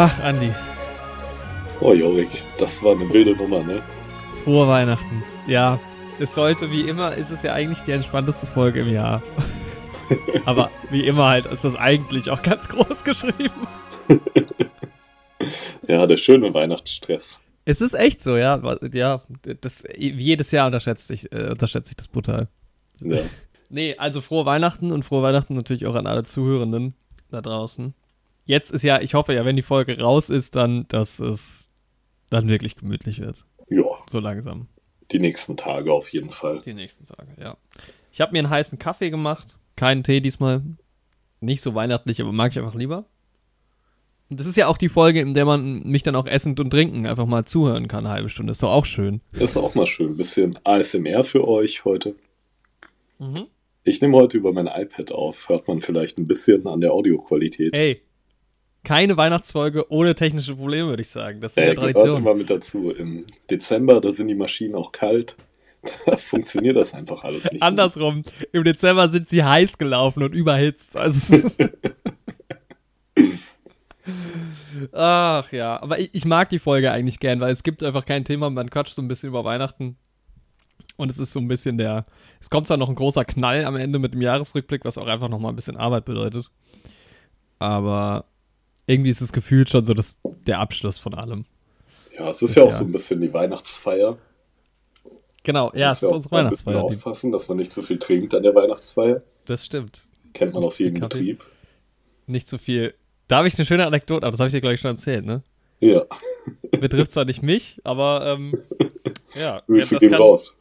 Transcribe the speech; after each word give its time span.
Ach, 0.00 0.16
Andi. 0.20 0.52
Oh, 1.80 1.92
Jorik, 1.92 2.28
das 2.56 2.80
war 2.84 2.94
eine 2.94 3.12
wilde 3.12 3.34
Nummer, 3.34 3.64
ne? 3.64 3.82
Frohe 4.44 4.68
Weihnachten. 4.68 5.24
Ja, 5.48 5.80
es 6.20 6.32
sollte, 6.36 6.70
wie 6.70 6.82
immer, 6.82 7.16
ist 7.16 7.30
es 7.30 7.42
ja 7.42 7.52
eigentlich 7.52 7.80
die 7.80 7.90
entspannteste 7.90 8.46
Folge 8.46 8.82
im 8.82 8.92
Jahr. 8.92 9.24
Aber 10.44 10.70
wie 10.90 11.04
immer 11.04 11.26
halt 11.26 11.46
ist 11.46 11.64
das 11.64 11.74
eigentlich 11.74 12.30
auch 12.30 12.42
ganz 12.42 12.68
groß 12.68 13.02
geschrieben. 13.02 13.66
ja, 15.88 16.06
der 16.06 16.16
schöne 16.16 16.54
Weihnachtsstress. 16.54 17.40
Es 17.64 17.80
ist 17.80 17.94
echt 17.94 18.22
so, 18.22 18.36
ja. 18.36 18.78
Ja, 18.92 19.22
das, 19.60 19.82
jedes 19.96 20.52
Jahr 20.52 20.66
unterschätze 20.66 21.12
ich, 21.12 21.32
äh, 21.32 21.48
unterschätze 21.50 21.90
ich 21.90 21.96
das 21.96 22.06
brutal. 22.06 22.46
Ja. 23.02 23.18
Nee, 23.70 23.96
also 23.98 24.22
frohe 24.22 24.46
Weihnachten 24.46 24.92
und 24.92 25.04
frohe 25.04 25.22
Weihnachten 25.22 25.54
natürlich 25.54 25.84
auch 25.84 25.94
an 25.94 26.06
alle 26.06 26.22
Zuhörenden 26.22 26.94
da 27.30 27.42
draußen. 27.42 27.92
Jetzt 28.48 28.70
ist 28.70 28.82
ja, 28.82 28.98
ich 29.02 29.12
hoffe 29.12 29.34
ja, 29.34 29.44
wenn 29.44 29.56
die 29.56 29.62
Folge 29.62 30.00
raus 30.00 30.30
ist, 30.30 30.56
dann, 30.56 30.86
dass 30.88 31.20
es 31.20 31.68
dann 32.30 32.48
wirklich 32.48 32.76
gemütlich 32.76 33.20
wird. 33.20 33.44
Ja. 33.68 33.84
So 34.10 34.20
langsam. 34.20 34.68
Die 35.12 35.18
nächsten 35.18 35.58
Tage 35.58 35.92
auf 35.92 36.08
jeden 36.14 36.30
Fall. 36.30 36.62
Die 36.62 36.72
nächsten 36.72 37.04
Tage, 37.04 37.28
ja. 37.38 37.58
Ich 38.10 38.22
habe 38.22 38.32
mir 38.32 38.38
einen 38.38 38.48
heißen 38.48 38.78
Kaffee 38.78 39.10
gemacht. 39.10 39.58
Keinen 39.76 40.02
Tee 40.02 40.22
diesmal. 40.22 40.62
Nicht 41.40 41.60
so 41.60 41.74
weihnachtlich, 41.74 42.22
aber 42.22 42.32
mag 42.32 42.52
ich 42.52 42.58
einfach 42.58 42.74
lieber. 42.74 43.04
Und 44.30 44.40
das 44.40 44.46
ist 44.46 44.56
ja 44.56 44.66
auch 44.66 44.78
die 44.78 44.88
Folge, 44.88 45.20
in 45.20 45.34
der 45.34 45.44
man 45.44 45.82
mich 45.82 46.02
dann 46.02 46.16
auch 46.16 46.26
essend 46.26 46.58
und 46.58 46.70
trinken 46.70 47.06
einfach 47.06 47.26
mal 47.26 47.44
zuhören 47.44 47.86
kann, 47.86 48.06
eine 48.06 48.14
halbe 48.14 48.30
Stunde. 48.30 48.52
Ist 48.52 48.62
doch 48.62 48.72
auch 48.72 48.86
schön. 48.86 49.20
Ist 49.32 49.58
auch 49.58 49.74
mal 49.74 49.84
schön. 49.84 50.12
Ein 50.12 50.16
bisschen 50.16 50.58
ASMR 50.64 51.22
für 51.22 51.46
euch 51.46 51.84
heute. 51.84 52.14
Mhm. 53.18 53.48
Ich 53.84 54.00
nehme 54.00 54.16
heute 54.16 54.38
über 54.38 54.54
mein 54.54 54.68
iPad 54.68 55.12
auf. 55.12 55.50
Hört 55.50 55.68
man 55.68 55.82
vielleicht 55.82 56.16
ein 56.16 56.24
bisschen 56.24 56.66
an 56.66 56.80
der 56.80 56.94
Audioqualität. 56.94 57.76
Ey, 57.76 58.02
keine 58.84 59.16
Weihnachtsfolge 59.16 59.90
ohne 59.90 60.14
technische 60.14 60.54
Probleme, 60.56 60.88
würde 60.88 61.02
ich 61.02 61.08
sagen. 61.08 61.40
Das 61.40 61.52
ist 61.52 61.58
äh, 61.58 61.68
ja 61.68 61.74
Tradition. 61.74 62.04
Gehört 62.04 62.20
immer 62.20 62.34
mit 62.34 62.50
dazu. 62.50 62.90
Im 62.90 63.26
Dezember, 63.50 64.00
da 64.00 64.12
sind 64.12 64.28
die 64.28 64.34
Maschinen 64.34 64.74
auch 64.74 64.92
kalt. 64.92 65.36
Da 66.06 66.16
funktioniert 66.16 66.76
das 66.76 66.94
einfach 66.94 67.24
alles 67.24 67.50
nicht. 67.52 67.62
Andersrum. 67.62 68.16
Mehr. 68.16 68.24
Im 68.52 68.64
Dezember 68.64 69.08
sind 69.08 69.28
sie 69.28 69.44
heiß 69.44 69.78
gelaufen 69.78 70.22
und 70.22 70.34
überhitzt. 70.34 70.96
Also 70.96 71.50
Ach 74.92 75.52
ja, 75.52 75.82
aber 75.82 75.98
ich, 75.98 76.10
ich, 76.12 76.24
mag 76.24 76.48
die 76.50 76.58
Folge 76.58 76.90
eigentlich 76.90 77.20
gern, 77.20 77.40
weil 77.40 77.52
es 77.52 77.62
gibt 77.62 77.82
einfach 77.82 78.06
kein 78.06 78.24
Thema, 78.24 78.48
man 78.48 78.70
quatscht 78.70 78.94
so 78.94 79.02
ein 79.02 79.08
bisschen 79.08 79.28
über 79.28 79.44
Weihnachten. 79.44 79.96
Und 80.96 81.10
es 81.10 81.18
ist 81.18 81.32
so 81.32 81.40
ein 81.40 81.48
bisschen 81.48 81.78
der. 81.78 82.06
Es 82.40 82.50
kommt 82.50 82.66
zwar 82.66 82.76
noch 82.76 82.88
ein 82.88 82.94
großer 82.94 83.24
Knall 83.24 83.64
am 83.64 83.76
Ende 83.76 83.98
mit 83.98 84.14
dem 84.14 84.22
Jahresrückblick, 84.22 84.84
was 84.84 84.98
auch 84.98 85.06
einfach 85.06 85.28
nochmal 85.28 85.52
ein 85.52 85.56
bisschen 85.56 85.76
Arbeit 85.76 86.04
bedeutet. 86.04 86.50
Aber 87.58 88.24
irgendwie 88.88 89.10
ist 89.10 89.20
es 89.20 89.32
gefühlt 89.32 89.68
schon 89.68 89.84
so 89.84 89.94
das, 89.94 90.16
der 90.46 90.58
Abschluss 90.58 90.98
von 90.98 91.14
allem. 91.14 91.44
Ja, 92.18 92.30
es 92.30 92.42
ist 92.42 92.56
ja 92.56 92.64
auch 92.64 92.70
so 92.70 92.84
ein 92.84 92.90
bisschen 92.90 93.20
die 93.20 93.32
Weihnachtsfeier. 93.32 94.18
Genau, 95.44 95.70
ja, 95.74 95.92
es 95.92 96.02
ist 96.02 96.10
unsere 96.10 96.34
Weihnachtsfeier. 96.34 96.82
aufpassen, 96.82 97.30
dass 97.30 97.48
man 97.48 97.58
nicht 97.58 97.72
zu 97.72 97.82
viel 97.82 97.98
trinkt 97.98 98.34
an 98.34 98.42
der 98.42 98.54
Weihnachtsfeier. 98.54 99.22
Das 99.44 99.64
stimmt. 99.64 100.06
Kennt 100.32 100.52
man 100.52 100.62
nicht 100.62 100.68
aus 100.68 100.78
jedem 100.78 101.00
Betrieb. 101.00 101.44
Nicht 102.26 102.48
zu 102.48 102.58
viel. 102.58 102.94
Da 103.28 103.38
habe 103.38 103.48
ich 103.48 103.56
eine 103.56 103.66
schöne 103.66 103.86
Anekdote, 103.86 104.26
aber 104.26 104.32
das 104.32 104.40
habe 104.40 104.48
ich 104.48 104.54
dir, 104.54 104.60
glaube 104.60 104.74
ich, 104.74 104.80
schon 104.80 104.92
erzählt, 104.92 105.24
ne? 105.24 105.42
Ja. 105.80 106.06
Betrifft 106.80 107.12
zwar 107.12 107.26
nicht 107.26 107.42
mich, 107.42 107.78
aber 107.84 108.26
ähm, 108.26 108.58
ja. 109.34 109.62
Grüße 109.66 109.98
gehen 109.98 110.10
kann... 110.10 110.20
raus. 110.20 110.54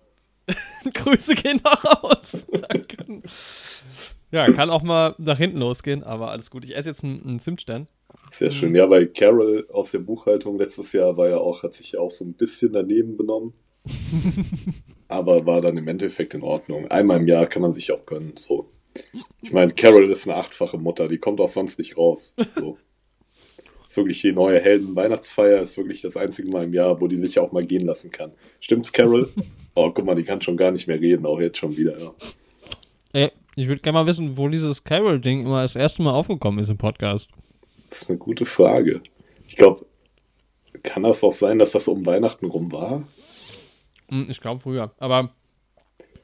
Grüße 0.93 1.35
gehen 1.35 1.61
raus. 1.65 2.43
Danke. 2.69 3.21
Ja, 4.31 4.45
kann 4.45 4.69
auch 4.69 4.83
mal 4.83 5.15
nach 5.17 5.37
hinten 5.37 5.57
losgehen, 5.57 6.03
aber 6.03 6.31
alles 6.31 6.49
gut. 6.49 6.65
Ich 6.65 6.75
esse 6.75 6.89
jetzt 6.89 7.03
einen, 7.03 7.23
einen 7.23 7.39
Zimtstern. 7.39 7.87
Sehr 8.31 8.51
schön. 8.51 8.75
Ja, 8.75 8.89
weil 8.89 9.07
Carol 9.07 9.67
aus 9.71 9.91
der 9.91 9.99
Buchhaltung 9.99 10.57
letztes 10.57 10.91
Jahr 10.93 11.15
war 11.17 11.29
ja 11.29 11.37
auch, 11.37 11.63
hat 11.63 11.73
sich 11.73 11.93
ja 11.93 11.99
auch 11.99 12.11
so 12.11 12.25
ein 12.25 12.33
bisschen 12.33 12.73
daneben 12.73 13.15
benommen. 13.15 13.53
aber 15.07 15.45
war 15.45 15.61
dann 15.61 15.77
im 15.77 15.87
Endeffekt 15.87 16.33
in 16.33 16.41
Ordnung. 16.41 16.87
Einmal 16.89 17.17
im 17.17 17.27
Jahr 17.27 17.45
kann 17.47 17.61
man 17.61 17.73
sich 17.73 17.91
auch 17.91 18.05
gönnen. 18.05 18.33
So. 18.35 18.69
Ich 19.41 19.53
meine, 19.53 19.73
Carol 19.73 20.09
ist 20.09 20.27
eine 20.27 20.37
achtfache 20.37 20.77
Mutter, 20.77 21.07
die 21.07 21.19
kommt 21.19 21.39
auch 21.39 21.49
sonst 21.49 21.79
nicht 21.79 21.97
raus. 21.97 22.33
So. 22.55 22.77
ist 23.87 23.97
wirklich 23.97 24.21
die 24.21 24.33
neue 24.33 24.59
Helden-Weihnachtsfeier, 24.59 25.61
ist 25.61 25.77
wirklich 25.77 26.01
das 26.01 26.17
einzige 26.17 26.49
Mal 26.49 26.65
im 26.65 26.73
Jahr, 26.73 26.99
wo 26.99 27.07
die 27.07 27.17
sich 27.17 27.39
auch 27.39 27.51
mal 27.51 27.65
gehen 27.65 27.85
lassen 27.85 28.11
kann. 28.11 28.33
Stimmt's, 28.59 28.91
Carol? 28.91 29.29
Oh, 29.79 29.91
guck 29.91 30.05
mal, 30.05 30.15
die 30.15 30.23
kann 30.23 30.41
schon 30.41 30.57
gar 30.57 30.71
nicht 30.71 30.87
mehr 30.87 30.99
reden, 30.99 31.27
auch 31.27 31.39
jetzt 31.39 31.59
schon 31.59 31.77
wieder, 31.77 31.99
ja. 31.99 32.11
Ich 33.57 33.67
würde 33.67 33.81
gerne 33.81 33.97
mal 33.97 34.05
wissen, 34.05 34.37
wo 34.37 34.47
dieses 34.49 34.83
Carol-Ding 34.83 35.43
immer 35.43 35.63
das 35.63 35.75
erste 35.75 36.03
Mal 36.03 36.11
aufgekommen 36.11 36.59
ist 36.59 36.69
im 36.69 36.77
Podcast. 36.77 37.27
Das 37.89 38.03
ist 38.03 38.09
eine 38.11 38.19
gute 38.19 38.45
Frage. 38.45 39.01
Ich 39.47 39.55
glaube, 39.55 39.83
kann 40.83 41.01
das 41.01 41.23
auch 41.23 41.31
sein, 41.31 41.57
dass 41.57 41.71
das 41.71 41.87
um 41.87 42.05
Weihnachten 42.05 42.45
rum 42.45 42.71
war? 42.71 43.07
Hm, 44.09 44.27
ich 44.29 44.41
glaube 44.41 44.59
früher. 44.59 44.91
Aber 44.99 45.31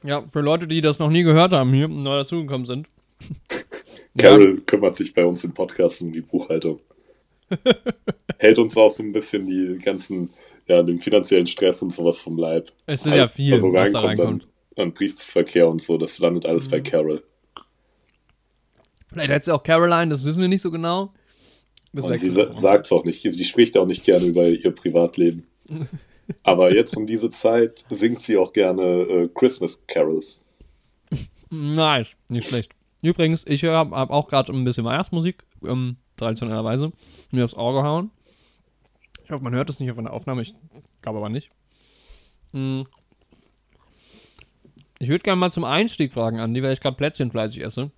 ja, 0.04 0.22
für 0.32 0.42
Leute, 0.42 0.68
die 0.68 0.80
das 0.80 1.00
noch 1.00 1.10
nie 1.10 1.24
gehört 1.24 1.52
haben, 1.52 1.72
hier 1.72 1.88
neu 1.88 2.18
dazugekommen 2.18 2.66
sind. 2.66 2.86
Carol 4.16 4.54
ja. 4.54 4.60
kümmert 4.64 4.94
sich 4.94 5.12
bei 5.12 5.26
uns 5.26 5.42
im 5.42 5.54
Podcast 5.54 6.02
um 6.02 6.12
die 6.12 6.20
Buchhaltung. 6.20 6.78
Hält 8.38 8.60
uns 8.60 8.76
auch 8.76 8.90
so 8.90 9.02
ein 9.02 9.10
bisschen 9.10 9.48
die 9.48 9.80
ganzen, 9.80 10.30
ja, 10.68 10.84
den 10.84 11.00
finanziellen 11.00 11.48
Stress 11.48 11.82
und 11.82 11.92
sowas 11.92 12.20
vom 12.20 12.38
Leib. 12.38 12.68
Es 12.86 13.02
sind 13.02 13.16
ja 13.16 13.26
viel, 13.26 13.54
also 13.54 13.72
was 13.72 13.90
da 13.90 14.02
reinkommt 14.02 14.46
Briefverkehr 14.76 15.68
und 15.68 15.82
so, 15.82 15.98
das 15.98 16.18
landet 16.18 16.46
alles 16.46 16.66
mhm. 16.66 16.70
bei 16.70 16.80
Carol. 16.80 17.22
Vielleicht 19.08 19.30
hat 19.30 19.44
sie 19.44 19.54
auch 19.54 19.62
Caroline, 19.62 20.08
das 20.08 20.24
wissen 20.24 20.40
wir 20.40 20.48
nicht 20.48 20.62
so 20.62 20.70
genau. 20.70 21.12
Das 21.92 22.04
und 22.04 22.18
sie 22.18 22.30
sa 22.30 22.52
sagt 22.52 22.86
es 22.86 22.92
auch 22.92 23.04
nicht, 23.04 23.22
sie 23.22 23.44
spricht 23.44 23.76
auch 23.78 23.86
nicht 23.86 24.04
gerne 24.04 24.26
über 24.26 24.48
ihr 24.48 24.72
Privatleben. 24.72 25.46
Aber 26.42 26.74
jetzt 26.74 26.96
um 26.96 27.06
diese 27.06 27.30
Zeit 27.30 27.84
singt 27.90 28.22
sie 28.22 28.36
auch 28.36 28.52
gerne 28.52 28.82
äh, 28.82 29.28
Christmas 29.32 29.86
Carols. 29.86 30.40
Nice, 31.50 32.08
nicht 32.28 32.48
schlecht. 32.48 32.72
Übrigens, 33.02 33.44
ich 33.46 33.62
habe 33.64 33.94
hab 33.94 34.10
auch 34.10 34.28
gerade 34.28 34.52
ein 34.52 34.64
bisschen 34.64 34.84
Weihnachtsmusik, 34.84 35.44
ähm, 35.64 35.96
traditionellerweise, 36.16 36.92
mir 37.30 37.44
aufs 37.44 37.54
Auge 37.54 37.82
hauen. 37.82 38.10
Ich 39.24 39.30
hoffe, 39.30 39.44
man 39.44 39.54
hört 39.54 39.70
es 39.70 39.78
nicht 39.78 39.90
auf 39.90 39.98
einer 39.98 40.12
Aufnahme, 40.12 40.42
ich 40.42 40.54
glaube 41.02 41.18
aber 41.18 41.28
nicht. 41.28 41.50
Mhm. 42.52 42.86
Ich 44.98 45.08
würde 45.08 45.22
gerne 45.22 45.40
mal 45.40 45.50
zum 45.50 45.64
Einstieg 45.64 46.12
fragen, 46.12 46.38
Andi, 46.38 46.62
weil 46.62 46.72
ich 46.72 46.80
gerade 46.80 46.96
Plätzchen 46.96 47.30
fleißig 47.30 47.62
esse. 47.62 47.90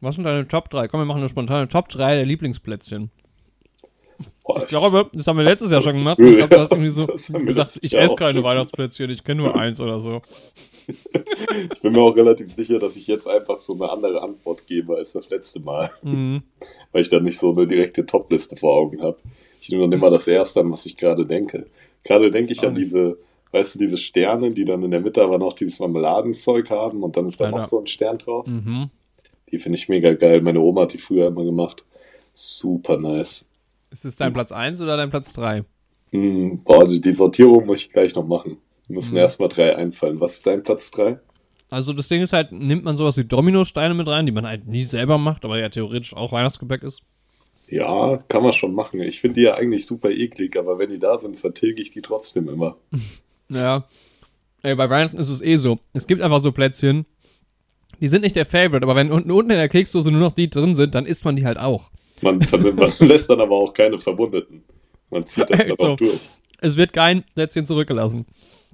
Was 0.00 0.14
sind 0.14 0.24
deine 0.24 0.46
Top 0.46 0.70
3? 0.70 0.88
Komm, 0.88 1.00
wir 1.00 1.06
machen 1.06 1.18
eine 1.18 1.28
spontane 1.28 1.68
Top 1.68 1.88
3 1.88 2.16
der 2.16 2.26
Lieblingsplätzchen. 2.26 3.10
Boah, 4.44 4.60
ich 4.60 4.66
glaube, 4.66 5.10
das 5.12 5.26
haben 5.26 5.36
wir 5.36 5.44
letztes 5.44 5.70
Jahr 5.70 5.82
schon 5.82 5.94
gemacht. 5.94 6.18
Ich 6.20 6.36
glaube, 6.36 6.54
du 6.54 6.60
hast 6.60 6.72
irgendwie 6.72 6.90
so 6.90 7.06
gesagt, 7.44 7.78
ich 7.82 7.96
esse 7.96 8.14
keine 8.14 8.42
Weihnachtsplätzchen, 8.42 9.10
ich 9.10 9.24
kenne 9.24 9.42
nur 9.42 9.56
eins 9.56 9.80
oder 9.80 10.00
so. 10.00 10.22
ich 10.86 11.80
bin 11.80 11.92
mir 11.92 12.00
auch 12.00 12.14
relativ 12.14 12.50
sicher, 12.50 12.78
dass 12.78 12.96
ich 12.96 13.06
jetzt 13.06 13.26
einfach 13.26 13.58
so 13.58 13.74
eine 13.74 13.90
andere 13.90 14.22
Antwort 14.22 14.66
gebe 14.66 14.96
als 14.96 15.12
das 15.12 15.30
letzte 15.30 15.60
Mal. 15.60 15.90
Mhm. 16.02 16.42
Weil 16.92 17.02
ich 17.02 17.08
dann 17.08 17.24
nicht 17.24 17.38
so 17.38 17.52
eine 17.52 17.66
direkte 17.66 18.06
Top-Liste 18.06 18.56
vor 18.56 18.76
Augen 18.76 19.02
habe. 19.02 19.18
Ich 19.60 19.70
nehme 19.70 19.82
dann 19.82 19.92
immer 19.92 20.10
das 20.10 20.28
Erste 20.28 20.60
an, 20.60 20.70
was 20.70 20.86
ich 20.86 20.96
gerade 20.96 21.26
denke. 21.26 21.66
Gerade 22.04 22.30
denke 22.30 22.52
ich 22.52 22.64
an 22.64 22.76
diese 22.76 23.18
weißt 23.56 23.74
du, 23.74 23.78
diese 23.78 23.96
Sterne, 23.96 24.50
die 24.50 24.66
dann 24.66 24.82
in 24.82 24.90
der 24.90 25.00
Mitte 25.00 25.22
aber 25.22 25.38
noch 25.38 25.54
dieses 25.54 25.78
Marmeladenzeug 25.78 26.70
haben 26.70 27.02
und 27.02 27.16
dann 27.16 27.26
ist 27.26 27.40
da 27.40 27.50
noch 27.50 27.62
so 27.62 27.80
ein 27.80 27.86
Stern 27.86 28.18
drauf. 28.18 28.46
Mhm. 28.46 28.90
Die 29.50 29.58
finde 29.58 29.78
ich 29.78 29.88
mega 29.88 30.12
geil. 30.12 30.42
Meine 30.42 30.60
Oma 30.60 30.82
hat 30.82 30.92
die 30.92 30.98
früher 30.98 31.28
immer 31.28 31.44
gemacht. 31.44 31.84
Super 32.34 32.98
nice. 32.98 33.46
Ist 33.90 34.04
es 34.04 34.16
dein 34.16 34.34
Platz 34.34 34.52
1 34.52 34.80
oder 34.82 34.98
dein 34.98 35.08
Platz 35.08 35.32
3? 35.32 35.64
Mm, 36.10 36.56
boah, 36.64 36.80
also 36.80 36.98
die 36.98 37.12
Sortierung 37.12 37.64
muss 37.64 37.82
ich 37.82 37.88
gleich 37.88 38.14
noch 38.14 38.26
machen. 38.26 38.58
Wir 38.88 38.96
müssen 38.96 39.14
mhm. 39.14 39.20
erstmal 39.20 39.48
drei 39.48 39.74
einfallen. 39.74 40.20
Was 40.20 40.34
ist 40.34 40.46
dein 40.46 40.62
Platz 40.62 40.90
3? 40.90 41.18
Also 41.70 41.94
das 41.94 42.08
Ding 42.08 42.22
ist 42.22 42.34
halt, 42.34 42.52
nimmt 42.52 42.84
man 42.84 42.96
sowas 42.96 43.16
wie 43.16 43.24
Dominosteine 43.24 43.94
mit 43.94 44.06
rein, 44.06 44.26
die 44.26 44.32
man 44.32 44.46
halt 44.46 44.66
nie 44.66 44.84
selber 44.84 45.16
macht, 45.16 45.44
aber 45.46 45.58
ja 45.58 45.70
theoretisch 45.70 46.14
auch 46.14 46.32
Weihnachtsgebäck 46.32 46.82
ist. 46.82 47.00
Ja, 47.68 48.22
kann 48.28 48.42
man 48.42 48.52
schon 48.52 48.74
machen. 48.74 49.00
Ich 49.00 49.20
finde 49.20 49.36
die 49.36 49.42
ja 49.42 49.54
eigentlich 49.54 49.86
super 49.86 50.10
eklig, 50.10 50.56
aber 50.56 50.78
wenn 50.78 50.90
die 50.90 50.98
da 50.98 51.18
sind, 51.18 51.40
vertilge 51.40 51.80
ich 51.80 51.90
die 51.90 52.02
trotzdem 52.02 52.48
immer. 52.48 52.76
Ja. 53.48 53.84
Ey, 54.62 54.74
bei 54.74 54.90
Weihnachten 54.90 55.18
ist 55.18 55.28
es 55.28 55.40
eh 55.42 55.56
so. 55.56 55.78
Es 55.92 56.06
gibt 56.06 56.22
einfach 56.22 56.40
so 56.40 56.52
Plätzchen, 56.52 57.06
die 58.00 58.08
sind 58.08 58.22
nicht 58.22 58.36
der 58.36 58.46
Favorite, 58.46 58.82
aber 58.82 58.96
wenn 58.96 59.10
unten, 59.10 59.30
unten 59.30 59.50
in 59.50 59.58
der 59.58 59.68
Keksdose 59.68 60.10
nur 60.10 60.20
noch 60.20 60.32
die 60.32 60.50
drin 60.50 60.74
sind, 60.74 60.94
dann 60.94 61.06
isst 61.06 61.24
man 61.24 61.36
die 61.36 61.46
halt 61.46 61.58
auch. 61.58 61.90
Man, 62.22 62.38
man 62.38 62.92
lässt 63.00 63.30
dann 63.30 63.40
aber 63.40 63.54
auch 63.54 63.72
keine 63.72 63.98
Verwundeten. 63.98 64.64
Man 65.10 65.26
zieht 65.26 65.48
das 65.50 65.66
dann 65.66 65.78
auch 65.78 65.96
durch. 65.96 66.20
Es 66.60 66.76
wird 66.76 66.92
kein 66.92 67.22
Plätzchen 67.34 67.66
zurückgelassen. 67.66 68.26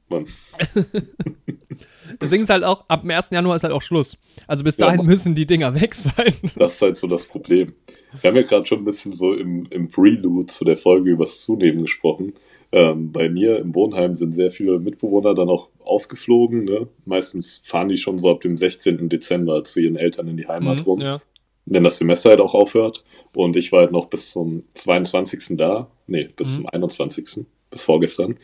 Mann. 0.08 0.26
Ding 2.30 2.42
ist 2.42 2.50
halt 2.50 2.64
auch, 2.64 2.84
ab 2.88 3.02
dem 3.02 3.10
1. 3.10 3.30
Januar 3.30 3.56
ist 3.56 3.62
halt 3.62 3.72
auch 3.72 3.82
Schluss. 3.82 4.16
Also 4.46 4.64
bis 4.64 4.76
dahin 4.76 5.00
ja, 5.00 5.06
müssen 5.06 5.34
die 5.34 5.46
Dinger 5.46 5.78
weg 5.80 5.94
sein. 5.94 6.34
Das 6.56 6.74
ist 6.74 6.82
halt 6.82 6.96
so 6.96 7.06
das 7.06 7.26
Problem. 7.26 7.74
Wir 8.20 8.28
haben 8.28 8.36
ja 8.36 8.42
gerade 8.42 8.66
schon 8.66 8.80
ein 8.80 8.84
bisschen 8.84 9.12
so 9.12 9.34
im, 9.34 9.66
im 9.70 9.88
Prelude 9.88 10.46
zu 10.46 10.64
der 10.64 10.76
Folge 10.76 11.10
übers 11.10 11.40
Zunehmen 11.40 11.82
gesprochen. 11.82 12.34
Ähm, 12.72 13.12
bei 13.12 13.28
mir 13.28 13.58
im 13.58 13.74
Wohnheim 13.74 14.14
sind 14.14 14.32
sehr 14.32 14.50
viele 14.50 14.78
Mitbewohner 14.78 15.34
dann 15.34 15.50
auch 15.50 15.68
ausgeflogen. 15.84 16.64
Ne? 16.64 16.88
Meistens 17.04 17.60
fahren 17.64 17.88
die 17.88 17.98
schon 17.98 18.18
so 18.18 18.30
ab 18.30 18.40
dem 18.40 18.56
16. 18.56 19.08
Dezember 19.10 19.62
zu 19.64 19.78
ihren 19.80 19.96
Eltern 19.96 20.26
in 20.28 20.36
die 20.38 20.48
Heimat 20.48 20.80
mhm, 20.80 20.84
rum. 20.84 21.00
Ja. 21.00 21.20
wenn 21.66 21.84
das 21.84 21.98
Semester 21.98 22.30
halt 22.30 22.40
auch 22.40 22.54
aufhört. 22.54 23.04
Und 23.34 23.56
ich 23.56 23.72
war 23.72 23.80
halt 23.80 23.92
noch 23.92 24.06
bis 24.06 24.30
zum 24.30 24.64
22. 24.74 25.56
da. 25.56 25.88
Nee, 26.06 26.28
bis 26.34 26.50
Mhm. 26.52 26.54
zum 26.54 26.66
21. 26.68 27.46
Bis 27.70 27.82
vorgestern. 27.84 28.36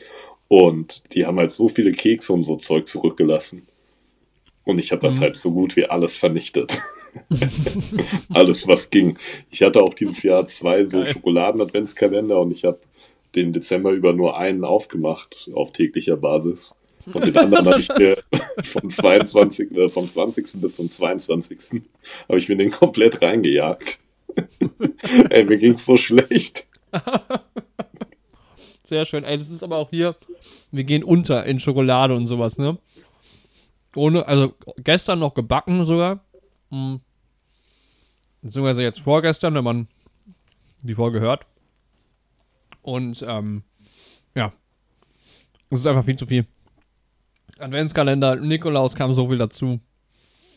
Und 0.46 1.02
die 1.14 1.26
haben 1.26 1.38
halt 1.38 1.50
so 1.52 1.68
viele 1.68 1.92
Kekse 1.92 2.32
und 2.32 2.44
so 2.44 2.56
Zeug 2.56 2.86
zurückgelassen. 2.88 3.66
Und 4.64 4.78
ich 4.78 4.92
habe 4.92 5.02
das 5.02 5.18
Mhm. 5.18 5.22
halt 5.24 5.36
so 5.38 5.50
gut 5.52 5.74
wie 5.76 5.86
alles 5.86 6.16
vernichtet. 6.18 6.80
alles, 8.32 8.68
was 8.68 8.90
ging. 8.90 9.16
Ich 9.50 9.62
hatte 9.62 9.82
auch 9.82 9.94
dieses 9.94 10.22
Jahr 10.22 10.46
zwei 10.46 10.84
so. 10.84 11.04
Schokoladen-Adventskalender 11.04 12.38
und 12.40 12.50
ich 12.52 12.64
habe 12.64 12.78
den 13.38 13.52
Dezember 13.52 13.92
über 13.92 14.12
nur 14.12 14.36
einen 14.36 14.64
aufgemacht 14.64 15.50
auf 15.54 15.72
täglicher 15.72 16.16
Basis. 16.16 16.74
Und 17.12 17.24
den 17.24 17.36
anderen 17.36 17.66
habe 17.66 17.80
ich 17.80 17.88
mir 17.88 18.18
vom 18.62 18.88
22. 18.88 19.72
Äh, 19.72 19.88
vom 19.88 20.08
20. 20.08 20.60
bis 20.60 20.76
zum 20.76 20.90
22. 20.90 21.82
habe 22.28 22.38
ich 22.38 22.48
mir 22.48 22.56
den 22.56 22.70
komplett 22.70 23.22
reingejagt. 23.22 24.00
Ey, 25.30 25.44
mir 25.44 25.56
ging's 25.56 25.86
so 25.86 25.96
schlecht. 25.96 26.66
Sehr 28.84 29.06
schön. 29.06 29.24
Ey, 29.24 29.38
das 29.38 29.48
ist 29.48 29.62
aber 29.62 29.76
auch 29.76 29.90
hier, 29.90 30.16
wir 30.70 30.84
gehen 30.84 31.04
unter 31.04 31.44
in 31.44 31.60
Schokolade 31.60 32.14
und 32.14 32.26
sowas, 32.26 32.58
ne? 32.58 32.78
Ohne, 33.96 34.26
also 34.26 34.52
gestern 34.78 35.18
noch 35.18 35.34
gebacken 35.34 35.84
sogar. 35.84 36.24
Hm. 36.70 37.00
Beziehungsweise 38.42 38.82
jetzt 38.82 39.00
vorgestern, 39.00 39.54
wenn 39.54 39.64
man 39.64 39.88
die 40.82 40.94
Folge 40.94 41.20
hört. 41.20 41.46
Und, 42.88 43.22
ähm, 43.28 43.62
ja. 44.34 44.52
Es 45.68 45.80
ist 45.80 45.86
einfach 45.86 46.04
viel 46.06 46.16
zu 46.16 46.24
viel. 46.24 46.46
Adventskalender, 47.58 48.36
Nikolaus 48.36 48.94
kam 48.94 49.12
so 49.12 49.28
viel 49.28 49.36
dazu. 49.36 49.78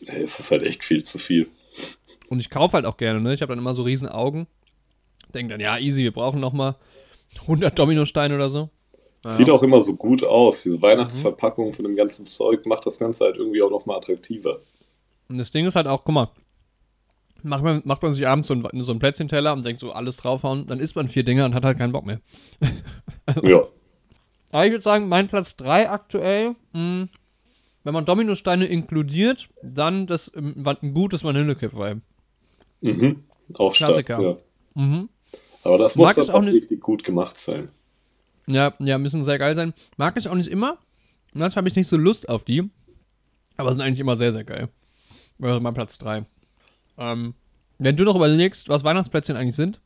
Es 0.06 0.40
ist 0.40 0.50
halt 0.50 0.62
echt 0.62 0.82
viel 0.82 1.02
zu 1.02 1.18
viel. 1.18 1.48
Und 2.28 2.40
ich 2.40 2.48
kaufe 2.48 2.74
halt 2.74 2.86
auch 2.86 2.96
gerne, 2.96 3.20
ne? 3.20 3.34
Ich 3.34 3.42
habe 3.42 3.50
dann 3.50 3.58
immer 3.58 3.74
so 3.74 3.82
riesen 3.82 4.08
Augen. 4.08 4.46
Denk 5.34 5.50
dann, 5.50 5.60
ja, 5.60 5.76
easy, 5.78 6.02
wir 6.04 6.12
brauchen 6.12 6.40
noch 6.40 6.54
mal 6.54 6.76
100 7.42 7.78
Dominosteine 7.78 8.34
oder 8.34 8.48
so. 8.48 8.70
Sieht 9.26 9.48
Ja. 9.48 9.54
auch 9.54 9.62
immer 9.62 9.80
so 9.82 9.94
gut 9.94 10.24
aus. 10.24 10.62
Diese 10.62 10.80
Weihnachtsverpackung 10.80 11.74
von 11.74 11.84
dem 11.84 11.96
ganzen 11.96 12.24
Zeug 12.26 12.64
macht 12.64 12.86
das 12.86 12.98
Ganze 12.98 13.24
halt 13.26 13.36
irgendwie 13.36 13.60
auch 13.62 13.70
noch 13.70 13.84
mal 13.84 13.96
attraktiver. 13.98 14.60
Und 15.28 15.36
das 15.38 15.50
Ding 15.50 15.66
ist 15.66 15.76
halt 15.76 15.86
auch, 15.86 16.02
guck 16.04 16.14
mal, 16.14 16.30
macht 17.42 17.62
man, 17.64 17.82
macht 17.84 18.02
man 18.02 18.12
sich 18.12 18.26
abends 18.26 18.48
so, 18.48 18.54
ein, 18.54 18.66
so 18.82 18.92
einen 18.92 18.98
Plätzchenteller 18.98 19.52
und 19.52 19.64
denkt 19.64 19.80
so, 19.80 19.92
alles 19.92 20.16
draufhauen, 20.16 20.66
dann 20.66 20.80
isst 20.80 20.96
man 20.96 21.08
vier 21.08 21.24
Dinger 21.24 21.44
und 21.44 21.54
hat 21.54 21.64
halt 21.64 21.78
keinen 21.78 21.92
Bock 21.92 22.06
mehr. 22.06 22.20
Ja, 23.42 23.62
Aber 24.50 24.66
ich 24.66 24.72
würde 24.72 24.82
sagen, 24.82 25.08
mein 25.08 25.28
Platz 25.28 25.54
3 25.56 25.88
aktuell, 25.90 26.56
mh, 26.72 27.06
wenn 27.84 27.94
man 27.94 28.04
Dominosteine 28.04 28.66
inkludiert, 28.66 29.48
dann 29.62 30.06
das 30.08 30.30
ähm, 30.34 30.64
ein 30.66 30.92
gutes 30.94 31.22
Vanillekipp-Vibe. 31.24 32.00
mhm. 32.80 33.22
auch 33.54 33.74
stark. 33.74 33.90
Klassiker. 34.06 34.20
Ja. 34.20 34.82
Mhm. 34.82 35.08
Aber 35.64 35.78
das 35.78 35.94
Mag 35.96 36.16
muss 36.16 36.26
dann 36.26 36.34
auch 36.34 36.40
auch 36.40 36.44
nicht- 36.44 36.54
richtig 36.54 36.80
gut 36.80 37.04
gemacht 37.04 37.36
sein. 37.36 37.68
Ja, 38.48 38.74
ja, 38.80 38.98
müssen 38.98 39.24
sehr 39.24 39.38
geil 39.38 39.54
sein. 39.54 39.72
Mag 39.96 40.16
ich 40.16 40.28
auch 40.28 40.34
nicht 40.34 40.48
immer. 40.48 40.78
Und 41.32 41.40
das 41.40 41.54
habe 41.56 41.68
ich 41.68 41.76
nicht 41.76 41.88
so 41.88 41.96
Lust 41.96 42.28
auf 42.28 42.42
die. 42.44 42.68
Aber 43.56 43.72
sind 43.72 43.82
eigentlich 43.82 44.00
immer 44.00 44.16
sehr, 44.16 44.32
sehr 44.32 44.42
geil. 44.44 44.68
Wäre 45.38 45.60
mein 45.60 45.74
Platz 45.74 45.96
3. 45.98 46.24
Ähm, 46.98 47.34
wenn 47.78 47.96
du 47.96 48.04
noch 48.04 48.16
überlegst, 48.16 48.68
was 48.68 48.84
Weihnachtsplätzchen 48.84 49.36
eigentlich 49.36 49.56
sind, 49.56 49.80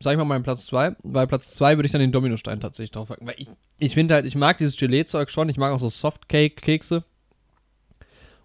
sag 0.00 0.12
ich 0.12 0.18
mal 0.18 0.24
meinen 0.24 0.42
Platz 0.42 0.66
2. 0.66 0.96
Bei 1.02 1.26
Platz 1.26 1.54
2 1.54 1.76
würde 1.76 1.86
ich 1.86 1.92
dann 1.92 2.00
den 2.00 2.12
Dominostein 2.12 2.60
tatsächlich 2.60 2.90
draufpacken. 2.90 3.26
Weil 3.26 3.34
ich, 3.38 3.48
ich 3.78 3.94
finde 3.94 4.14
halt, 4.14 4.26
ich 4.26 4.34
mag 4.34 4.58
dieses 4.58 4.76
Gelee-Zeug 4.76 5.30
schon. 5.30 5.48
Ich 5.48 5.56
mag 5.56 5.72
auch 5.72 5.78
so 5.78 5.88
Softcake-Kekse. 5.88 7.04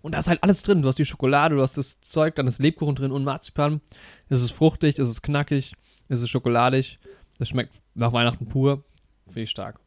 Und 0.01 0.13
da 0.13 0.19
ist 0.19 0.27
halt 0.27 0.43
alles 0.43 0.61
drin. 0.61 0.81
Du 0.81 0.87
hast 0.87 0.99
die 0.99 1.05
Schokolade, 1.05 1.55
du 1.55 1.61
hast 1.61 1.77
das 1.77 1.99
Zeug, 2.01 2.35
dann 2.35 2.47
ist 2.47 2.61
Lebkuchen 2.61 2.95
drin 2.95 3.11
und 3.11 3.23
Marzipan. 3.23 3.81
Es 4.29 4.41
ist 4.41 4.51
fruchtig, 4.51 4.99
es 4.99 5.09
ist 5.09 5.21
knackig, 5.21 5.73
es 6.07 6.21
ist 6.21 6.29
schokoladig. 6.29 6.99
Es 7.39 7.49
schmeckt 7.49 7.73
nach 7.93 8.13
Weihnachten 8.13 8.47
pur. 8.47 8.83
Finde 9.25 9.41
ich 9.41 9.49
stark. 9.49 9.79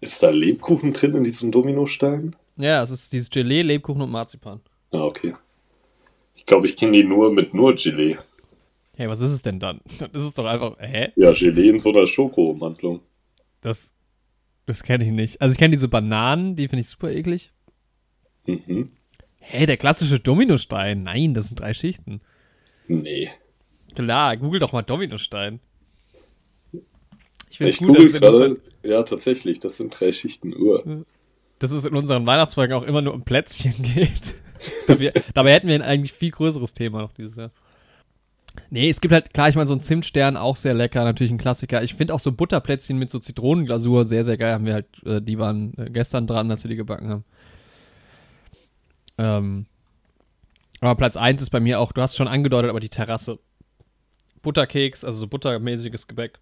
Ist 0.00 0.22
da 0.22 0.30
Lebkuchen 0.30 0.92
drin 0.92 1.14
in 1.14 1.24
diesem 1.24 1.50
Dominostein? 1.50 2.36
Ja, 2.56 2.82
es 2.82 2.90
ist 2.90 3.12
dieses 3.12 3.30
Gelee, 3.30 3.62
Lebkuchen 3.62 4.02
und 4.02 4.10
Marzipan. 4.10 4.60
Ah, 4.90 5.02
okay. 5.02 5.34
Ich 6.36 6.46
glaube, 6.46 6.66
ich 6.66 6.76
kenne 6.76 6.92
die 6.92 7.04
nur 7.04 7.32
mit 7.32 7.54
nur 7.54 7.74
Gelee. 7.74 8.18
Hey, 8.96 9.08
was 9.08 9.20
ist 9.20 9.30
es 9.30 9.42
denn 9.42 9.58
dann? 9.58 9.80
Dann 9.98 10.10
ist 10.12 10.22
es 10.22 10.34
doch 10.34 10.44
einfach, 10.44 10.76
hä? 10.78 11.12
Ja, 11.16 11.32
Gelee 11.32 11.68
in 11.68 11.78
so 11.78 11.90
einer 11.90 12.06
Schokoummantelung. 12.06 13.00
Das, 13.60 13.92
das 14.66 14.82
kenne 14.82 15.04
ich 15.04 15.10
nicht. 15.10 15.40
Also 15.40 15.52
ich 15.52 15.58
kenne 15.58 15.72
diese 15.72 15.88
Bananen, 15.88 16.56
die 16.56 16.68
finde 16.68 16.82
ich 16.82 16.88
super 16.88 17.10
eklig. 17.10 17.52
Mhm. 18.46 18.90
Hä, 19.38 19.66
der 19.66 19.76
klassische 19.76 20.20
Dominostein. 20.20 21.02
Nein, 21.02 21.34
das 21.34 21.48
sind 21.48 21.60
drei 21.60 21.74
Schichten. 21.74 22.20
Nee. 22.88 23.30
Klar, 23.94 24.36
google 24.36 24.60
doch 24.60 24.72
mal 24.72 24.82
Dominostein. 24.82 25.60
Ich 27.50 27.58
finde 27.58 27.70
es 27.70 27.76
Ich 27.76 27.86
gut, 27.86 27.96
dass 27.96 28.04
google 28.04 28.20
gerade. 28.20 28.60
Ja, 28.82 29.02
tatsächlich, 29.02 29.60
das 29.60 29.76
sind 29.76 29.98
drei 29.98 30.12
Schichten 30.12 30.54
Uhr. 30.54 31.04
dass 31.58 31.70
es 31.70 31.84
in 31.84 31.94
unseren 31.94 32.26
Weihnachtsfolgen 32.26 32.74
auch 32.76 32.82
immer 32.82 33.00
nur 33.00 33.14
um 33.14 33.24
Plätzchen 33.24 33.74
geht. 33.94 34.34
dabei, 34.86 35.12
dabei 35.34 35.52
hätten 35.52 35.68
wir 35.68 35.74
ein 35.74 35.82
eigentlich 35.82 36.12
viel 36.12 36.30
größeres 36.30 36.72
Thema 36.72 37.00
noch 37.00 37.12
dieses 37.12 37.36
Jahr. 37.36 37.50
Nee, 38.70 38.88
es 38.88 39.00
gibt 39.00 39.12
halt, 39.12 39.34
klar, 39.34 39.48
ich 39.48 39.56
meine, 39.56 39.66
so 39.66 39.74
ein 39.74 39.80
Zimtstern 39.80 40.36
auch 40.36 40.56
sehr 40.56 40.74
lecker, 40.74 41.04
natürlich 41.04 41.32
ein 41.32 41.38
Klassiker. 41.38 41.82
Ich 41.82 41.94
finde 41.94 42.14
auch 42.14 42.20
so 42.20 42.32
Butterplätzchen 42.32 42.98
mit 42.98 43.10
so 43.10 43.18
Zitronenglasur 43.18 44.04
sehr, 44.04 44.24
sehr 44.24 44.36
geil. 44.36 44.54
Haben 44.54 44.66
wir 44.66 44.74
halt, 44.74 44.86
äh, 45.04 45.20
die 45.20 45.38
waren 45.38 45.74
äh, 45.76 45.90
gestern 45.90 46.26
dran, 46.26 46.50
als 46.50 46.62
wir 46.62 46.68
die 46.68 46.76
gebacken 46.76 47.08
haben. 47.08 47.24
Ähm, 49.18 49.66
aber 50.80 50.94
Platz 50.96 51.16
1 51.16 51.42
ist 51.42 51.50
bei 51.50 51.60
mir 51.60 51.80
auch, 51.80 51.92
du 51.92 52.02
hast 52.02 52.12
es 52.12 52.16
schon 52.16 52.28
angedeutet, 52.28 52.70
aber 52.70 52.80
die 52.80 52.88
Terrasse. 52.88 53.38
Butterkeks, 54.42 55.04
also 55.04 55.18
so 55.18 55.26
buttermäßiges 55.26 56.06
Gebäck. 56.06 56.38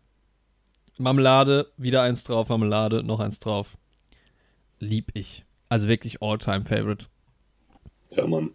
Marmelade, 0.99 1.71
wieder 1.77 2.03
eins 2.03 2.25
drauf, 2.25 2.49
Marmelade, 2.49 3.03
noch 3.03 3.21
eins 3.21 3.39
drauf. 3.41 3.77
Lieb 4.79 5.13
ich. 5.15 5.45
Also 5.69 5.89
wirklich 5.89 6.21
All-Time-Favorite. 6.21 7.07
Ja, 8.17 8.27
Mann. 8.27 8.51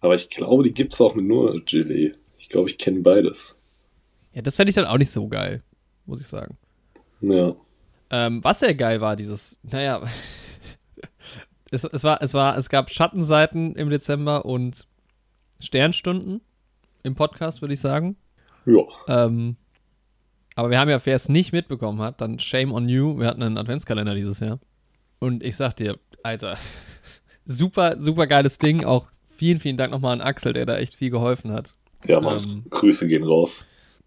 Aber 0.00 0.14
ich 0.14 0.30
glaube, 0.30 0.62
die 0.62 0.74
gibt's 0.74 1.00
auch 1.00 1.14
mit 1.14 1.26
nur 1.26 1.60
Gelee. 1.64 2.14
Ich 2.38 2.48
glaube, 2.48 2.68
ich 2.68 2.78
kenne 2.78 3.00
beides. 3.00 3.58
Ja, 4.32 4.42
das 4.42 4.56
fände 4.56 4.70
ich 4.70 4.76
dann 4.76 4.86
auch 4.86 4.98
nicht 4.98 5.10
so 5.10 5.28
geil, 5.28 5.62
muss 6.06 6.20
ich 6.20 6.26
sagen. 6.26 6.56
Ja. 7.20 7.54
Ähm, 8.10 8.42
was 8.42 8.60
sehr 8.60 8.74
geil 8.74 9.00
war, 9.00 9.16
dieses, 9.16 9.58
naja, 9.62 10.02
es, 11.70 11.84
es 11.84 12.04
war, 12.04 12.22
es 12.22 12.34
war, 12.34 12.56
es 12.56 12.68
gab 12.68 12.90
Schattenseiten 12.90 13.74
im 13.76 13.90
Dezember 13.90 14.44
und 14.44 14.86
Sternstunden 15.60 16.40
im 17.02 17.14
Podcast, 17.14 17.60
würde 17.60 17.74
ich 17.74 17.80
sagen. 17.80 18.16
Ja. 18.66 18.82
Ähm, 19.08 19.56
aber 20.56 20.70
wir 20.70 20.78
haben 20.78 20.90
ja, 20.90 21.04
wer 21.04 21.14
es 21.14 21.28
nicht 21.28 21.52
mitbekommen 21.52 22.00
hat, 22.00 22.20
dann 22.20 22.38
shame 22.38 22.72
on 22.72 22.88
you. 22.88 23.18
Wir 23.18 23.26
hatten 23.26 23.42
einen 23.42 23.58
Adventskalender 23.58 24.14
dieses 24.14 24.40
Jahr. 24.40 24.58
Und 25.18 25.42
ich 25.42 25.56
sag 25.56 25.76
dir, 25.76 25.98
Alter, 26.22 26.58
super, 27.50 27.96
super 27.98 28.26
geiles 28.26 28.58
Ding. 28.58 28.84
Auch 28.84 29.06
vielen, 29.36 29.58
vielen 29.58 29.76
Dank 29.76 29.92
nochmal 29.92 30.12
an 30.12 30.20
Axel, 30.20 30.52
der 30.52 30.66
da 30.66 30.76
echt 30.78 30.94
viel 30.94 31.10
geholfen 31.10 31.52
hat. 31.52 31.74
Ja, 32.06 32.20
Mann. 32.20 32.42
Ähm. 32.42 32.64
Grüße 32.70 33.08
gehen 33.08 33.24
raus. 33.24 33.64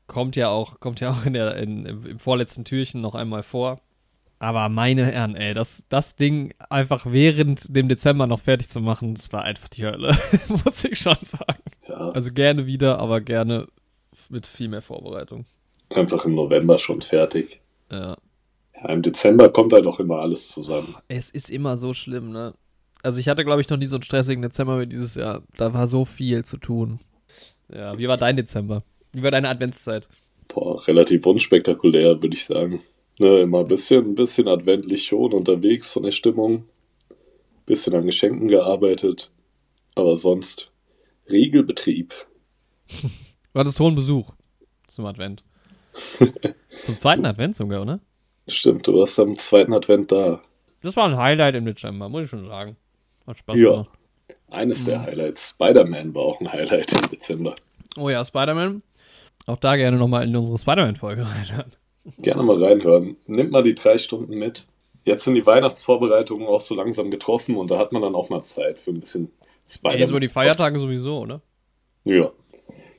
Kommt 0.07 0.35
ja 0.35 0.49
auch, 0.49 0.79
kommt 0.79 0.99
ja 0.99 1.11
auch 1.11 1.25
in 1.25 1.33
der, 1.33 1.55
in, 1.57 1.85
im, 1.85 2.05
im 2.05 2.19
vorletzten 2.19 2.65
Türchen 2.65 3.01
noch 3.01 3.15
einmal 3.15 3.43
vor. 3.43 3.79
Aber 4.39 4.67
meine 4.67 5.05
Herren, 5.05 5.35
ey, 5.35 5.53
das, 5.53 5.85
das 5.87 6.17
Ding 6.17 6.53
einfach 6.69 7.05
während 7.05 7.73
dem 7.73 7.87
Dezember 7.87 8.27
noch 8.27 8.41
fertig 8.41 8.69
zu 8.69 8.81
machen, 8.81 9.15
das 9.15 9.31
war 9.31 9.43
einfach 9.43 9.69
die 9.69 9.85
Hölle, 9.85 10.17
muss 10.65 10.83
ich 10.83 10.99
schon 10.99 11.15
sagen. 11.21 11.63
Ja. 11.87 12.09
Also 12.09 12.31
gerne 12.31 12.65
wieder, 12.65 12.99
aber 12.99 13.21
gerne 13.21 13.67
mit 14.29 14.45
viel 14.45 14.67
mehr 14.67 14.81
Vorbereitung. 14.81 15.45
Einfach 15.89 16.25
im 16.25 16.35
November 16.35 16.77
schon 16.77 17.01
fertig. 17.01 17.61
Ja. 17.89 18.17
Ja, 18.75 18.89
im 18.89 19.01
Dezember 19.01 19.47
kommt 19.49 19.71
halt 19.71 19.85
auch 19.85 19.99
immer 19.99 20.19
alles 20.19 20.49
zusammen. 20.49 20.95
Es 21.07 21.29
ist 21.29 21.49
immer 21.49 21.77
so 21.77 21.93
schlimm, 21.93 22.31
ne? 22.31 22.53
Also 23.03 23.19
ich 23.19 23.27
hatte, 23.27 23.43
glaube 23.43 23.61
ich, 23.61 23.69
noch 23.69 23.77
nie 23.77 23.85
so 23.85 23.97
einen 23.97 24.03
stressigen 24.03 24.41
Dezember 24.41 24.79
wie 24.79 24.87
dieses 24.87 25.15
Jahr. 25.15 25.43
Da 25.57 25.73
war 25.73 25.87
so 25.87 26.05
viel 26.05 26.45
zu 26.45 26.57
tun. 26.57 26.99
Ja, 27.71 27.97
wie 27.97 28.07
war 28.07 28.17
dein 28.17 28.37
Dezember? 28.37 28.83
Wie 29.11 29.21
war 29.21 29.31
deine 29.31 29.49
Adventszeit? 29.49 30.07
Boah, 30.47 30.87
relativ 30.87 31.25
unspektakulär, 31.25 32.21
würde 32.21 32.35
ich 32.35 32.45
sagen. 32.45 32.81
Ne, 33.19 33.41
immer 33.41 33.59
ein 33.59 33.67
bisschen, 33.67 34.11
ein 34.11 34.15
bisschen 34.15 34.47
adventlich 34.47 35.05
schon 35.05 35.33
unterwegs 35.33 35.91
von 35.91 36.03
der 36.03 36.11
Stimmung. 36.11 36.65
Bisschen 37.65 37.93
an 37.93 38.05
Geschenken 38.05 38.47
gearbeitet. 38.47 39.31
Aber 39.95 40.15
sonst 40.17 40.71
Regelbetrieb. 41.29 42.13
Du 43.53 43.59
hattest 43.59 43.79
hohen 43.79 43.95
Besuch 43.95 44.31
zum 44.87 45.05
Advent. 45.05 45.43
zum 46.83 46.97
zweiten 46.97 47.25
Advent 47.25 47.55
sogar, 47.55 47.81
oder? 47.81 47.99
Stimmt, 48.47 48.87
du 48.87 48.95
warst 48.95 49.19
am 49.19 49.37
zweiten 49.37 49.73
Advent 49.73 50.11
da. 50.11 50.41
Das 50.81 50.95
war 50.95 51.07
ein 51.07 51.17
Highlight 51.17 51.55
im 51.55 51.65
Dezember, 51.65 52.09
muss 52.09 52.23
ich 52.23 52.29
schon 52.29 52.47
sagen. 52.47 52.77
Hat 53.27 53.37
Spaß 53.37 53.57
Ja. 53.57 53.71
gemacht. 53.71 53.89
Eines 54.49 54.81
Mhm. 54.83 54.85
der 54.89 55.01
Highlights. 55.03 55.49
Spider-Man 55.49 56.13
war 56.15 56.23
auch 56.23 56.39
ein 56.39 56.51
Highlight 56.51 56.91
im 56.93 57.09
Dezember. 57.09 57.55
Oh 57.97 58.09
ja, 58.09 58.23
Spider-Man. 58.23 58.81
Auch 59.47 59.57
da 59.57 59.75
gerne 59.75 59.97
nochmal 59.97 60.27
in 60.27 60.35
unsere 60.35 60.57
Spider-Man-Folge 60.57 61.25
reinhören. 61.27 61.73
Gerne 62.19 62.43
mal 62.43 62.63
reinhören. 62.63 63.17
Nimmt 63.27 63.51
mal 63.51 63.63
die 63.63 63.75
drei 63.75 63.97
Stunden 63.97 64.35
mit. 64.37 64.65
Jetzt 65.05 65.25
sind 65.25 65.35
die 65.35 65.45
Weihnachtsvorbereitungen 65.45 66.47
auch 66.47 66.61
so 66.61 66.75
langsam 66.75 67.11
getroffen 67.11 67.55
und 67.57 67.69
da 67.71 67.77
hat 67.77 67.91
man 67.91 68.01
dann 68.01 68.15
auch 68.15 68.29
mal 68.29 68.41
Zeit 68.41 68.79
für 68.79 68.91
ein 68.91 68.99
bisschen 69.01 69.31
Ja, 69.41 69.45
jetzt 69.65 69.79
über 69.81 69.89
Spider-Man. 69.91 70.21
die 70.21 70.29
Feiertage 70.29 70.79
sowieso, 70.79 71.19
oder? 71.19 71.41
Ja. 72.05 72.31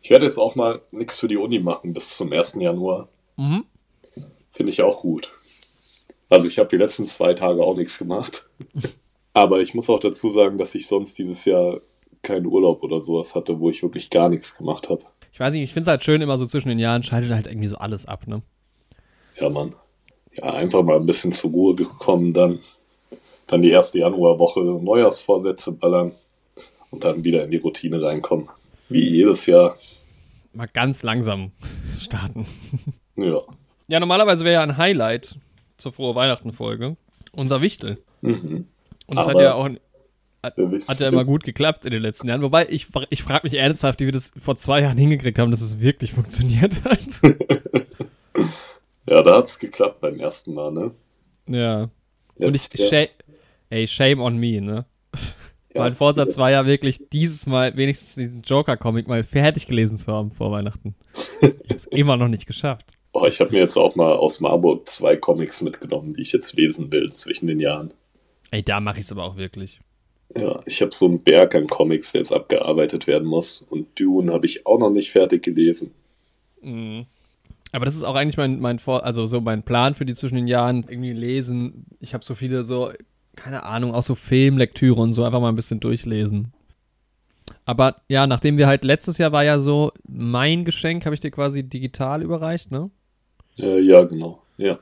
Ich 0.02 0.10
werde 0.10 0.26
jetzt 0.26 0.38
auch 0.38 0.54
mal 0.54 0.82
nichts 0.90 1.18
für 1.18 1.28
die 1.28 1.36
Uni 1.38 1.60
machen 1.60 1.92
bis 1.94 2.16
zum 2.16 2.30
1. 2.32 2.60
Januar. 2.60 3.08
Mhm. 3.36 3.64
Finde 4.52 4.70
ich 4.70 4.82
auch 4.82 5.00
gut. 5.00 5.32
Also 6.28 6.46
ich 6.46 6.58
habe 6.58 6.68
die 6.68 6.76
letzten 6.76 7.06
zwei 7.06 7.32
Tage 7.34 7.62
auch 7.62 7.76
nichts 7.76 7.98
gemacht. 7.98 8.46
Aber 9.34 9.60
ich 9.60 9.74
muss 9.74 9.90
auch 9.90 10.00
dazu 10.00 10.30
sagen, 10.30 10.56
dass 10.58 10.74
ich 10.74 10.86
sonst 10.86 11.18
dieses 11.18 11.44
Jahr 11.44 11.80
keinen 12.22 12.46
Urlaub 12.46 12.82
oder 12.82 13.00
sowas 13.00 13.34
hatte, 13.34 13.60
wo 13.60 13.68
ich 13.68 13.82
wirklich 13.82 14.08
gar 14.08 14.28
nichts 14.28 14.56
gemacht 14.56 14.88
habe. 14.88 15.02
Ich 15.32 15.40
weiß 15.40 15.52
nicht, 15.52 15.64
ich 15.64 15.72
finde 15.72 15.90
es 15.90 15.90
halt 15.90 16.04
schön, 16.04 16.22
immer 16.22 16.38
so 16.38 16.46
zwischen 16.46 16.68
den 16.68 16.78
Jahren 16.78 17.02
schaltet 17.02 17.32
halt 17.32 17.48
irgendwie 17.48 17.66
so 17.66 17.76
alles 17.76 18.06
ab, 18.06 18.26
ne? 18.26 18.42
Ja, 19.38 19.50
Mann. 19.50 19.74
Ja, 20.38 20.52
einfach 20.52 20.82
mal 20.84 20.96
ein 20.96 21.06
bisschen 21.06 21.32
zur 21.32 21.50
Ruhe 21.50 21.74
gekommen, 21.74 22.32
dann, 22.32 22.60
dann 23.48 23.60
die 23.60 23.70
erste 23.70 23.98
Januarwoche 23.98 24.60
Neujahrsvorsätze 24.60 25.72
ballern 25.72 26.12
und 26.90 27.02
dann 27.02 27.24
wieder 27.24 27.44
in 27.44 27.50
die 27.50 27.56
Routine 27.56 28.00
reinkommen. 28.00 28.48
Wie 28.88 29.08
jedes 29.08 29.46
Jahr. 29.46 29.76
Mal 30.52 30.68
ganz 30.72 31.02
langsam 31.02 31.50
starten. 31.98 32.46
Ja. 33.16 33.40
Ja, 33.88 34.00
normalerweise 34.00 34.44
wäre 34.44 34.54
ja 34.54 34.62
ein 34.62 34.76
Highlight 34.76 35.36
zur 35.76 35.92
Frohe 35.92 36.14
Weihnachten-Folge 36.14 36.96
unser 37.32 37.60
Wichtel. 37.60 37.98
Mhm. 38.22 38.68
Und 39.06 39.16
das 39.16 39.26
hat 39.26 39.34
Aber- 39.34 39.42
ja 39.42 39.54
auch 39.54 39.68
hat, 40.42 40.58
hat 40.88 41.00
ja 41.00 41.08
immer 41.08 41.24
gut 41.24 41.42
geklappt 41.42 41.86
in 41.86 41.90
den 41.90 42.02
letzten 42.02 42.28
Jahren. 42.28 42.42
Wobei 42.42 42.66
ich, 42.68 42.88
ich 43.08 43.22
frage 43.22 43.40
mich 43.44 43.54
ernsthaft, 43.54 44.00
wie 44.00 44.04
wir 44.04 44.12
das 44.12 44.30
vor 44.36 44.56
zwei 44.56 44.82
Jahren 44.82 44.98
hingekriegt 44.98 45.38
haben, 45.38 45.50
dass 45.50 45.62
es 45.62 45.80
wirklich 45.80 46.12
funktioniert 46.14 46.84
hat. 46.84 46.98
Ja, 49.06 49.22
da 49.22 49.36
hat's 49.36 49.58
geklappt 49.58 50.00
beim 50.00 50.18
ersten 50.18 50.54
Mal, 50.54 50.72
ne? 50.72 50.90
ja. 51.46 51.90
Und 52.36 52.56
ich, 52.56 52.68
sha 52.88 53.04
ey, 53.70 53.86
shame 53.86 54.20
on 54.20 54.38
me, 54.38 54.60
ne? 54.60 54.86
Ja. 55.74 55.82
mein 55.82 55.94
Vorsatz 55.94 56.36
war 56.38 56.50
ja 56.50 56.66
wirklich, 56.66 56.98
dieses 57.12 57.46
Mal 57.46 57.76
wenigstens 57.76 58.14
diesen 58.14 58.42
Joker-Comic 58.42 59.06
mal 59.06 59.22
fertig 59.22 59.66
gelesen 59.66 59.96
zu 59.96 60.10
haben 60.10 60.30
vor 60.30 60.50
Weihnachten. 60.52 60.94
Ich 61.40 61.70
hab's 61.70 61.84
immer 61.90 62.16
noch 62.16 62.28
nicht 62.28 62.46
geschafft. 62.46 62.92
Oh, 63.12 63.26
ich 63.26 63.40
habe 63.40 63.52
mir 63.52 63.58
jetzt 63.58 63.76
auch 63.76 63.94
mal 63.94 64.12
aus 64.14 64.40
Marburg 64.40 64.88
zwei 64.88 65.16
Comics 65.16 65.60
mitgenommen, 65.60 66.14
die 66.14 66.22
ich 66.22 66.32
jetzt 66.32 66.56
lesen 66.56 66.90
will 66.90 67.12
zwischen 67.12 67.46
den 67.46 67.60
Jahren. 67.60 67.92
Ey, 68.50 68.62
da 68.62 68.80
mache 68.80 69.00
ich 69.00 69.06
es 69.06 69.12
aber 69.12 69.24
auch 69.24 69.36
wirklich. 69.36 69.80
Ja, 70.36 70.60
ich 70.66 70.80
habe 70.82 70.92
so 70.94 71.06
einen 71.06 71.22
Berg 71.22 71.54
an 71.54 71.66
Comics, 71.66 72.12
der 72.12 72.20
jetzt 72.20 72.32
abgearbeitet 72.32 73.06
werden 73.06 73.26
muss. 73.26 73.62
Und 73.62 73.98
Dune 73.98 74.32
habe 74.32 74.46
ich 74.46 74.66
auch 74.66 74.78
noch 74.78 74.90
nicht 74.90 75.10
fertig 75.10 75.42
gelesen. 75.42 75.92
Mhm. 76.60 77.06
Aber 77.72 77.84
das 77.84 77.94
ist 77.94 78.04
auch 78.04 78.14
eigentlich 78.14 78.36
mein, 78.36 78.60
mein 78.60 78.78
Vor 78.78 79.04
also 79.04 79.26
so 79.26 79.40
mein 79.40 79.64
Plan 79.64 79.94
für 79.94 80.04
die 80.04 80.14
zwischen 80.14 80.36
den 80.36 80.46
Jahren. 80.46 80.84
Irgendwie 80.88 81.12
lesen. 81.12 81.86
Ich 82.00 82.14
habe 82.14 82.24
so 82.24 82.34
viele 82.34 82.64
so, 82.64 82.92
keine 83.36 83.64
Ahnung, 83.64 83.94
auch 83.94 84.02
so 84.02 84.14
Filmlektüre 84.14 85.00
und 85.00 85.12
so 85.12 85.24
einfach 85.24 85.40
mal 85.40 85.48
ein 85.48 85.56
bisschen 85.56 85.80
durchlesen. 85.80 86.52
Aber 87.64 87.96
ja, 88.08 88.26
nachdem 88.26 88.58
wir 88.58 88.66
halt 88.66 88.84
letztes 88.84 89.18
Jahr 89.18 89.32
war 89.32 89.44
ja 89.44 89.58
so, 89.58 89.92
mein 90.06 90.64
Geschenk 90.64 91.04
habe 91.04 91.14
ich 91.14 91.20
dir 91.20 91.30
quasi 91.30 91.62
digital 91.62 92.22
überreicht, 92.22 92.70
ne? 92.70 92.90
Äh, 93.58 93.80
ja, 93.80 94.02
genau. 94.04 94.42
Ja. 94.56 94.78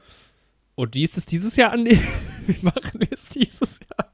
Und 0.82 0.96
wie 0.96 1.04
ist 1.04 1.16
es 1.16 1.26
dieses 1.26 1.54
Jahr, 1.54 1.70
Andi? 1.70 1.96
Wie 2.48 2.56
machen 2.60 2.98
wir 2.98 3.06
es 3.12 3.28
dieses 3.28 3.78
Jahr? 3.78 4.12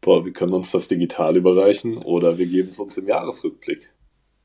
Boah, 0.00 0.24
wir 0.24 0.32
können 0.32 0.52
uns 0.52 0.70
das 0.70 0.86
digital 0.86 1.36
überreichen 1.36 1.98
oder 1.98 2.38
wir 2.38 2.46
geben 2.46 2.68
es 2.68 2.78
uns 2.78 2.96
im 2.96 3.08
Jahresrückblick. 3.08 3.90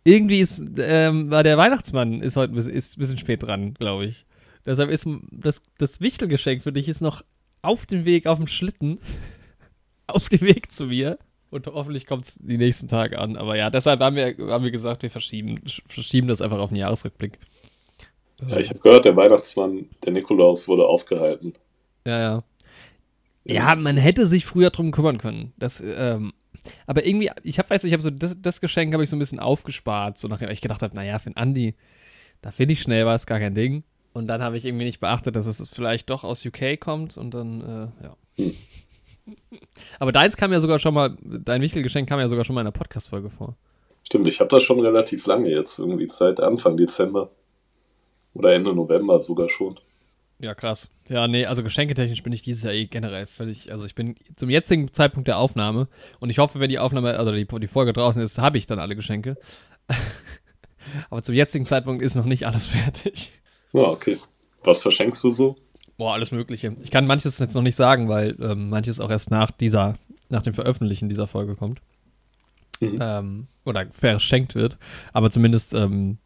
Irgendwie 0.06 0.40
ist, 0.40 0.64
ähm, 0.80 1.30
war 1.30 1.44
der 1.44 1.56
Weihnachtsmann 1.60 2.22
ist 2.24 2.36
heute 2.36 2.54
ein 2.54 2.56
bisschen, 2.56 2.74
ist 2.74 2.98
ein 2.98 3.00
bisschen 3.00 3.20
spät 3.20 3.44
dran, 3.44 3.76
glaube 3.76 4.08
ich. 4.08 4.26
Deshalb 4.66 4.90
ist 4.90 5.08
das, 5.30 5.62
das 5.78 6.02
Wichtelgeschenk 6.02 6.64
für 6.64 6.74
dich 6.74 6.90
ist 6.90 7.02
noch 7.02 7.24
auf 7.62 7.86
dem 7.86 8.06
Weg, 8.06 8.26
auf 8.26 8.40
dem 8.40 8.48
Schlitten, 8.48 8.98
auf 10.08 10.30
dem 10.30 10.42
Weg 10.42 10.74
zu 10.74 10.88
mir. 10.88 11.20
Und 11.52 11.68
hoffentlich 11.68 12.08
kommt 12.08 12.24
es 12.24 12.40
die 12.40 12.58
nächsten 12.58 12.88
Tage 12.88 13.20
an. 13.20 13.38
Aber 13.38 13.56
ja, 13.56 13.70
deshalb 13.70 14.00
haben 14.00 14.16
wir, 14.16 14.36
haben 14.52 14.64
wir 14.64 14.72
gesagt, 14.72 15.04
wir 15.04 15.12
verschieben, 15.12 15.60
sch- 15.68 15.84
verschieben 15.86 16.28
das 16.28 16.42
einfach 16.42 16.58
auf 16.58 16.72
den 16.72 16.80
Jahresrückblick. 16.80 17.38
Ja, 18.48 18.58
ich 18.58 18.70
habe 18.70 18.80
gehört, 18.80 19.06
der 19.06 19.16
Weihnachtsmann, 19.16 19.90
der 20.04 20.14
Nikolaus, 20.14 20.68
wurde 20.68 20.86
aufgehalten. 20.86 21.54
Ja, 22.06 22.20
ja. 22.20 22.44
Ja, 23.46 23.76
man 23.80 23.98
hätte 23.98 24.26
sich 24.26 24.46
früher 24.46 24.70
drum 24.70 24.92
kümmern 24.92 25.18
können. 25.18 25.54
Das, 25.58 25.84
ähm, 25.86 26.34
aber 26.88 27.06
irgendwie, 27.06 27.30
ich 27.44 27.60
habe, 27.60 27.70
weiß, 27.70 27.84
ich 27.84 27.94
habe 27.94 28.02
so 28.02 28.10
das, 28.10 28.38
das 28.42 28.62
Geschenk 28.62 28.94
habe 28.94 29.04
ich 29.04 29.10
so 29.10 29.16
ein 29.16 29.20
bisschen 29.20 29.40
aufgespart, 29.40 30.18
so 30.18 30.28
nachdem 30.28 30.50
ich 30.50 30.62
gedacht 30.62 30.82
habe, 30.82 30.96
naja, 30.96 31.20
für 31.20 31.30
den 31.30 31.38
Andi, 31.38 31.76
da 32.42 32.52
finde 32.52 32.74
ich 32.74 32.82
schnell 32.82 33.06
was, 33.06 33.26
gar 33.26 33.40
kein 33.40 33.56
Ding. 33.56 33.84
Und 34.14 34.28
dann 34.28 34.42
habe 34.42 34.58
ich 34.58 34.66
irgendwie 34.66 34.86
nicht 34.86 35.00
beachtet, 35.00 35.36
dass 35.36 35.48
es 35.48 35.68
vielleicht 35.70 36.10
doch 36.10 36.24
aus 36.24 36.46
UK 36.46 36.80
kommt 36.80 37.18
und 37.18 37.34
dann, 37.34 37.62
äh, 37.62 38.04
ja. 38.06 38.18
Hm. 38.36 38.56
Aber 40.00 40.12
deins 40.12 40.38
kam 40.38 40.52
ja 40.52 40.60
sogar 40.60 40.80
schon 40.80 40.94
mal, 40.94 41.16
dein 41.22 41.62
Wichtelgeschenk 41.62 42.08
kam 42.08 42.20
ja 42.20 42.28
sogar 42.28 42.46
schon 42.46 42.56
mal 42.56 42.62
in 42.62 42.68
einer 42.68 42.74
Podcast-Folge 42.74 43.30
vor. 43.30 43.56
Stimmt, 44.04 44.28
ich 44.28 44.40
habe 44.40 44.50
das 44.50 44.64
schon 44.64 44.80
relativ 44.82 45.26
lange 45.26 45.50
jetzt, 45.50 45.80
irgendwie 45.80 46.08
seit 46.08 46.40
Anfang 46.40 46.78
Dezember. 46.78 47.32
Oder 48.34 48.54
Ende 48.54 48.74
November 48.74 49.20
sogar 49.20 49.50
schon. 49.50 49.80
Ja, 50.40 50.56
krass. 50.56 50.90
Ja, 51.08 51.28
nee, 51.28 51.46
also 51.46 51.64
geschenketechnisch 51.64 52.24
bin 52.24 52.34
ich 52.34 52.42
dieses 52.42 52.64
Jahr 52.64 52.74
eh 52.74 52.86
generell 52.86 53.28
völlig, 53.28 53.72
also 53.72 53.86
ich 53.86 53.96
bin 53.96 54.16
zum 54.36 54.50
jetzigen 54.50 54.92
Zeitpunkt 54.92 55.28
der 55.28 55.38
Aufnahme 55.38 55.88
und 56.20 56.30
ich 56.30 56.40
hoffe, 56.40 56.60
wenn 56.60 56.70
die 56.70 56.80
Aufnahme, 56.80 57.18
also 57.18 57.32
die, 57.32 57.46
die 57.46 57.68
Folge 57.68 57.94
draußen 57.94 58.22
ist, 58.22 58.40
habe 58.40 58.58
ich 58.58 58.66
dann 58.66 58.80
alle 58.80 58.96
Geschenke. 58.96 59.38
Aber 61.10 61.24
zum 61.24 61.36
jetzigen 61.36 61.66
Zeitpunkt 61.66 62.04
ist 62.04 62.16
noch 62.16 62.26
nicht 62.26 62.46
alles 62.46 62.66
fertig. 62.68 63.32
Ja, 63.72 63.84
okay. 63.84 64.18
Was 64.64 64.82
verschenkst 64.82 65.24
du 65.24 65.32
so? 65.32 65.56
Boah, 65.98 66.14
alles 66.14 66.32
Mögliche. 66.32 66.76
Ich 66.82 66.92
kann 66.92 67.06
manches 67.06 67.40
jetzt 67.40 67.56
noch 67.56 67.62
nicht 67.62 67.76
sagen, 67.76 68.10
weil 68.10 68.36
ähm, 68.42 68.70
manches 68.70 69.00
auch 69.00 69.10
erst 69.10 69.30
nach 69.30 69.52
dieser, 69.52 69.98
nach 70.30 70.42
dem 70.42 70.54
Veröffentlichen 70.54 71.10
dieser 71.10 71.28
Folge 71.28 71.56
kommt. 71.56 71.82
Mhm. 72.80 72.98
Ähm, 73.00 73.48
oder 73.66 73.88
verschenkt 73.92 74.56
wird. 74.56 74.78
Aber 75.14 75.32
zumindest, 75.32 75.74
ähm, 75.74 76.18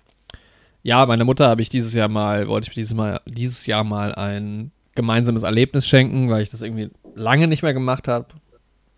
ja, 0.87 1.05
meiner 1.05 1.25
Mutter 1.25 1.49
habe 1.49 1.61
ich 1.61 1.67
dieses 1.67 1.93
Jahr 1.93 2.07
mal, 2.07 2.47
wollte 2.47 2.69
ich 2.69 2.73
dieses 2.73 2.93
Mal, 2.93 3.19
dieses 3.25 3.65
Jahr 3.65 3.83
mal 3.83 4.15
ein 4.15 4.71
gemeinsames 4.95 5.43
Erlebnis 5.43 5.85
schenken, 5.85 6.29
weil 6.29 6.43
ich 6.43 6.47
das 6.47 6.61
irgendwie 6.61 6.89
lange 7.13 7.49
nicht 7.49 7.61
mehr 7.61 7.73
gemacht 7.73 8.07
habe. 8.07 8.27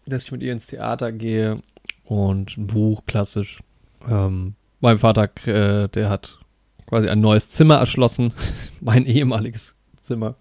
Dass 0.06 0.26
ich 0.26 0.32
mit 0.32 0.44
ihr 0.44 0.54
ins 0.54 0.68
Theater 0.68 1.12
gehe 1.12 1.64
und 2.04 2.56
ein 2.60 2.68
Buch, 2.68 3.08
klassisch. 3.08 3.64
Ähm, 4.08 4.54
mein 4.82 5.00
Vater, 5.00 5.32
äh, 5.48 5.90
der 5.90 6.12
hat 6.12 6.38
quasi 6.86 7.10
ein 7.10 7.22
neues 7.22 7.50
Zimmer 7.50 7.78
erschlossen, 7.78 8.34
mein 8.82 9.08
ehemaliges 9.08 9.76
Zimmer. 10.00 10.36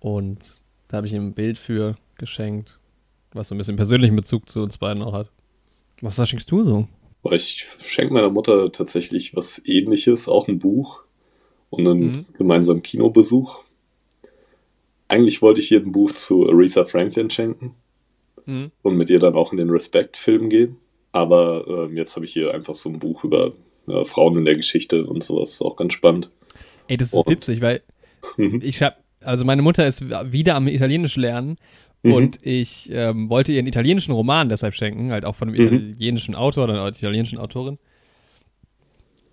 Und 0.00 0.60
da 0.88 0.98
habe 0.98 1.06
ich 1.06 1.14
ihm 1.14 1.28
ein 1.28 1.34
Bild 1.34 1.56
für 1.56 1.96
geschenkt, 2.18 2.78
was 3.32 3.48
so 3.48 3.54
ein 3.54 3.58
bisschen 3.58 3.76
persönlichen 3.76 4.16
Bezug 4.16 4.50
zu 4.50 4.62
uns 4.62 4.76
beiden 4.76 5.02
auch 5.02 5.14
hat. 5.14 5.30
Was 6.02 6.16
verschenkst 6.16 6.50
du 6.50 6.62
so? 6.62 6.88
Boah, 7.22 7.32
Ich 7.32 7.64
schenke 7.86 8.12
meiner 8.14 8.30
Mutter 8.30 8.70
tatsächlich 8.72 9.34
was 9.36 9.62
ähnliches, 9.64 10.28
auch 10.28 10.48
ein 10.48 10.58
Buch 10.58 11.02
und 11.70 11.86
einen 11.86 12.00
Mhm. 12.00 12.24
gemeinsamen 12.36 12.82
Kinobesuch. 12.82 13.60
Eigentlich 15.08 15.42
wollte 15.42 15.60
ich 15.60 15.70
ihr 15.70 15.80
ein 15.80 15.92
Buch 15.92 16.12
zu 16.12 16.48
Aretha 16.48 16.84
Franklin 16.84 17.30
schenken 17.30 17.74
Mhm. 18.46 18.70
und 18.82 18.96
mit 18.96 19.10
ihr 19.10 19.18
dann 19.18 19.34
auch 19.34 19.52
in 19.52 19.58
den 19.58 19.70
Respect-Film 19.70 20.48
gehen. 20.48 20.76
Aber 21.12 21.66
ähm, 21.88 21.96
jetzt 21.96 22.16
habe 22.16 22.24
ich 22.24 22.34
ihr 22.36 22.52
einfach 22.54 22.74
so 22.74 22.88
ein 22.88 22.98
Buch 22.98 23.22
über 23.24 23.52
äh, 23.88 24.04
Frauen 24.04 24.38
in 24.38 24.44
der 24.44 24.54
Geschichte 24.56 25.04
und 25.06 25.22
sowas. 25.22 25.50
Ist 25.54 25.62
auch 25.62 25.76
ganz 25.76 25.92
spannend. 25.92 26.30
Ey, 26.88 26.96
das 26.96 27.08
ist 27.08 27.14
Und- 27.14 27.28
witzig, 27.28 27.60
weil 27.60 27.82
Mhm. 28.36 28.60
ich 28.62 28.80
habe, 28.82 28.96
also 29.20 29.44
meine 29.44 29.60
Mutter 29.62 29.86
ist 29.86 30.08
wieder 30.32 30.54
am 30.54 30.68
Italienisch 30.68 31.16
lernen 31.16 31.56
Mhm. 32.04 32.12
und 32.12 32.38
ich 32.44 32.90
ähm, 32.92 33.28
wollte 33.28 33.52
ihr 33.52 33.58
einen 33.60 33.68
italienischen 33.68 34.12
Roman 34.12 34.48
deshalb 34.48 34.74
schenken, 34.74 35.12
halt 35.12 35.24
auch 35.24 35.34
von 35.36 35.48
einem 35.48 35.58
Mhm. 35.58 35.90
italienischen 35.90 36.34
Autor 36.34 36.64
oder 36.64 36.74
einer 36.74 36.88
italienischen 36.88 37.38
Autorin. 37.38 37.78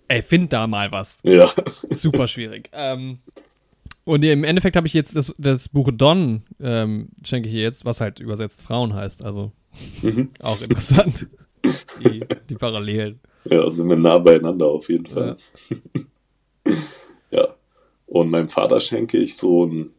Ey, 0.08 0.22
find 0.22 0.52
da 0.52 0.66
mal 0.66 0.90
was. 0.92 1.20
Ja, 1.24 1.50
Super 1.90 2.26
schwierig. 2.28 2.68
ähm, 2.72 3.18
und 4.04 4.24
im 4.24 4.44
Endeffekt 4.44 4.76
habe 4.76 4.86
ich 4.86 4.94
jetzt 4.94 5.14
das, 5.14 5.32
das 5.38 5.68
Buch 5.68 5.90
Don, 5.92 6.42
ähm, 6.60 7.08
schenke 7.24 7.48
ich 7.48 7.54
ihr 7.54 7.62
jetzt, 7.62 7.84
was 7.84 8.00
halt 8.00 8.18
übersetzt 8.20 8.62
Frauen 8.62 8.94
heißt. 8.94 9.22
Also 9.24 9.52
Mhm. 10.02 10.30
auch 10.40 10.60
interessant. 10.62 11.28
die, 12.02 12.24
die 12.48 12.54
Parallelen. 12.54 13.20
ja, 13.44 13.70
sind 13.70 13.88
wir 13.88 13.96
nah 13.96 14.18
beieinander 14.18 14.66
auf 14.66 14.88
jeden 14.88 15.06
Fall. 15.06 15.36
Ja. 17.30 17.48
Und 18.06 18.30
meinem 18.30 18.48
Vater 18.48 18.80
schenke 18.80 19.18
ich 19.18 19.36
so 19.36 19.64
ein 19.66 19.90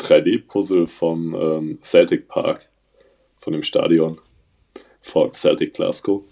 3D-Puzzle 0.00 0.86
vom 0.86 1.34
ähm, 1.34 1.78
Celtic 1.82 2.28
Park, 2.28 2.68
von 3.40 3.52
dem 3.52 3.62
Stadion 3.62 4.20
von 5.00 5.32
Celtic 5.32 5.74
Glasgow. 5.74 6.22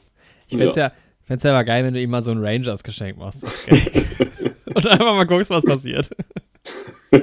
Ich 0.46 0.56
fände 0.56 0.68
es 0.68 0.76
ja, 0.76 0.92
fänd's 1.24 1.44
ja 1.44 1.52
mal 1.52 1.62
geil, 1.64 1.84
wenn 1.84 1.94
du 1.94 2.00
ihm 2.00 2.10
mal 2.10 2.22
so 2.22 2.30
ein 2.30 2.44
Rangers-Geschenk 2.44 3.18
machst. 3.18 3.44
Und 4.74 4.86
einfach 4.86 5.14
mal 5.14 5.26
guckst, 5.26 5.50
was 5.50 5.64
passiert. 5.64 6.10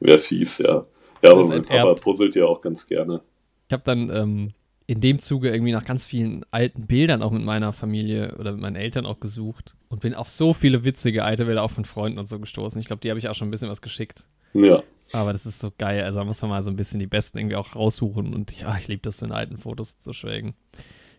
Wäre 0.00 0.18
fies, 0.18 0.58
ja. 0.58 0.86
Ja, 1.22 1.32
aber 1.32 1.46
mein. 1.46 1.62
Papa 1.62 1.94
puzzelt 1.94 2.34
ja 2.36 2.44
auch 2.44 2.60
ganz 2.60 2.86
gerne. 2.86 3.20
Ich 3.68 3.72
habe 3.72 3.82
dann 3.84 4.10
ähm, 4.10 4.52
in 4.86 5.00
dem 5.00 5.18
Zuge 5.18 5.50
irgendwie 5.50 5.72
nach 5.72 5.84
ganz 5.84 6.06
vielen 6.06 6.44
alten 6.50 6.86
Bildern 6.86 7.22
auch 7.22 7.32
mit 7.32 7.42
meiner 7.42 7.72
Familie 7.72 8.36
oder 8.38 8.52
mit 8.52 8.60
meinen 8.60 8.76
Eltern 8.76 9.06
auch 9.06 9.18
gesucht 9.18 9.74
und 9.88 10.00
bin 10.00 10.14
auf 10.14 10.28
so 10.28 10.54
viele 10.54 10.84
witzige 10.84 11.24
alte 11.24 11.46
Bilder 11.46 11.62
auch 11.62 11.72
von 11.72 11.84
Freunden 11.84 12.18
und 12.18 12.28
so 12.28 12.38
gestoßen. 12.38 12.80
Ich 12.80 12.86
glaube, 12.86 13.00
die 13.00 13.10
habe 13.10 13.18
ich 13.18 13.28
auch 13.28 13.34
schon 13.34 13.48
ein 13.48 13.50
bisschen 13.50 13.68
was 13.68 13.82
geschickt. 13.82 14.26
Ja, 14.54 14.82
Aber 15.12 15.32
das 15.32 15.46
ist 15.46 15.58
so 15.60 15.72
geil. 15.76 16.02
Also 16.04 16.18
da 16.18 16.24
muss 16.24 16.40
man 16.42 16.50
mal 16.50 16.62
so 16.62 16.70
ein 16.70 16.76
bisschen 16.76 16.98
die 17.00 17.06
besten 17.06 17.38
irgendwie 17.38 17.56
auch 17.56 17.74
raussuchen 17.76 18.34
und 18.34 18.50
ich, 18.50 18.66
ah, 18.66 18.76
ich 18.78 18.88
liebe 18.88 19.02
das, 19.02 19.18
so 19.18 19.26
in 19.26 19.32
alten 19.32 19.58
Fotos 19.58 19.98
zu 19.98 20.12
schwelgen. 20.12 20.54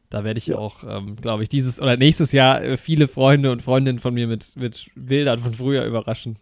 Da 0.10 0.24
werde 0.24 0.38
ich 0.38 0.48
Ja. 0.48 0.58
auch, 0.58 0.84
ähm, 0.88 1.16
glaube 1.18 1.44
ich, 1.44 1.50
dieses 1.50 1.82
oder 1.82 1.98
nächstes 1.98 2.32
Jahr 2.32 2.62
äh, 2.64 2.78
viele 2.78 3.08
Freunde 3.08 3.52
und 3.52 3.62
Freundinnen 3.62 4.00
von 4.00 4.14
mir 4.14 4.28
mit, 4.28 4.56
mit 4.56 4.90
Bildern 4.96 5.40
von 5.40 5.54
früher 5.54 5.84
überraschen. 5.86 6.40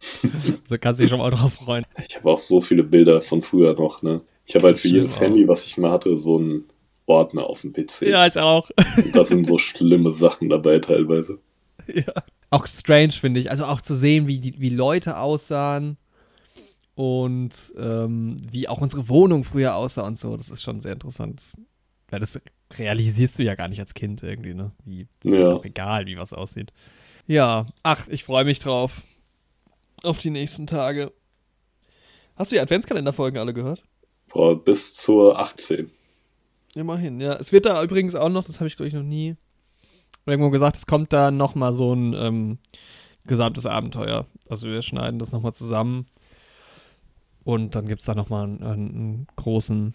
so 0.68 0.76
kannst 0.78 1.00
du 1.00 1.04
dich 1.04 1.10
schon 1.10 1.18
mal 1.20 1.30
drauf 1.30 1.54
freuen. 1.54 1.84
Ich 2.06 2.16
habe 2.16 2.30
auch 2.30 2.38
so 2.38 2.60
viele 2.60 2.82
Bilder 2.82 3.22
von 3.22 3.42
früher 3.42 3.74
noch, 3.74 4.02
ne? 4.02 4.20
Ich 4.44 4.54
habe 4.54 4.66
halt 4.66 4.78
für 4.78 4.88
jedes 4.88 5.16
auch. 5.16 5.22
Handy, 5.22 5.48
was 5.48 5.66
ich 5.66 5.76
mal 5.78 5.90
hatte, 5.90 6.14
so 6.14 6.36
einen 6.38 6.64
Ordner 7.06 7.46
auf 7.46 7.62
dem 7.62 7.72
PC. 7.72 8.02
Ja, 8.02 8.26
ich 8.26 8.36
auch. 8.38 8.70
Und 8.96 9.14
da 9.16 9.24
sind 9.24 9.46
so 9.46 9.58
schlimme 9.58 10.12
Sachen 10.12 10.48
dabei 10.50 10.78
teilweise. 10.78 11.40
ja. 11.92 12.12
Auch 12.50 12.66
strange, 12.66 13.12
finde 13.12 13.40
ich. 13.40 13.50
Also 13.50 13.64
auch 13.64 13.80
zu 13.80 13.94
sehen, 13.94 14.26
wie, 14.28 14.38
die, 14.38 14.60
wie 14.60 14.68
Leute 14.68 15.18
aussahen 15.18 15.96
und 16.96 17.74
ähm, 17.76 18.38
wie 18.50 18.68
auch 18.68 18.80
unsere 18.80 19.08
Wohnung 19.10 19.44
früher 19.44 19.76
aussah 19.76 20.02
und 20.06 20.18
so. 20.18 20.36
Das 20.36 20.48
ist 20.48 20.62
schon 20.62 20.80
sehr 20.80 20.94
interessant. 20.94 21.42
Weil 22.08 22.20
das 22.20 22.40
realisierst 22.72 23.38
du 23.38 23.44
ja 23.44 23.54
gar 23.54 23.68
nicht 23.68 23.80
als 23.80 23.92
Kind 23.92 24.22
irgendwie, 24.22 24.54
ne? 24.54 24.72
Wie, 24.84 25.02
ist 25.02 25.24
Ja. 25.24 25.52
auch 25.52 25.64
egal, 25.64 26.06
wie 26.06 26.16
was 26.16 26.32
aussieht. 26.32 26.72
Ja, 27.26 27.66
ach, 27.82 28.08
ich 28.08 28.24
freue 28.24 28.44
mich 28.46 28.60
drauf. 28.60 29.02
Auf 30.02 30.18
die 30.18 30.30
nächsten 30.30 30.66
Tage. 30.66 31.12
Hast 32.34 32.50
du 32.50 32.56
die 32.56 32.60
Adventskalenderfolgen 32.60 33.38
alle 33.38 33.52
gehört? 33.52 33.82
Boah, 34.28 34.56
bis 34.62 34.94
zur 34.94 35.38
18. 35.38 35.90
Immerhin, 36.74 37.20
ja. 37.20 37.34
Es 37.34 37.52
wird 37.52 37.66
da 37.66 37.82
übrigens 37.82 38.14
auch 38.14 38.28
noch, 38.30 38.44
das 38.44 38.60
habe 38.60 38.68
ich 38.68 38.76
glaube 38.76 38.88
ich 38.88 38.94
noch 38.94 39.02
nie 39.02 39.36
irgendwo 40.24 40.50
gesagt, 40.50 40.76
es 40.76 40.86
kommt 40.86 41.12
da 41.12 41.30
noch 41.30 41.54
mal 41.54 41.72
so 41.74 41.92
ein 41.94 42.14
ähm, 42.14 42.58
gesamtes 43.26 43.66
Abenteuer. 43.66 44.26
Also 44.48 44.66
wir 44.66 44.80
schneiden 44.80 45.18
das 45.18 45.32
noch 45.32 45.42
mal 45.42 45.52
zusammen 45.52 46.06
und 47.46 47.76
dann 47.76 47.86
gibt 47.86 48.00
es 48.00 48.06
da 48.06 48.14
noch 48.16 48.28
mal 48.28 48.42
einen, 48.42 48.62
einen 48.62 49.26
großen 49.36 49.94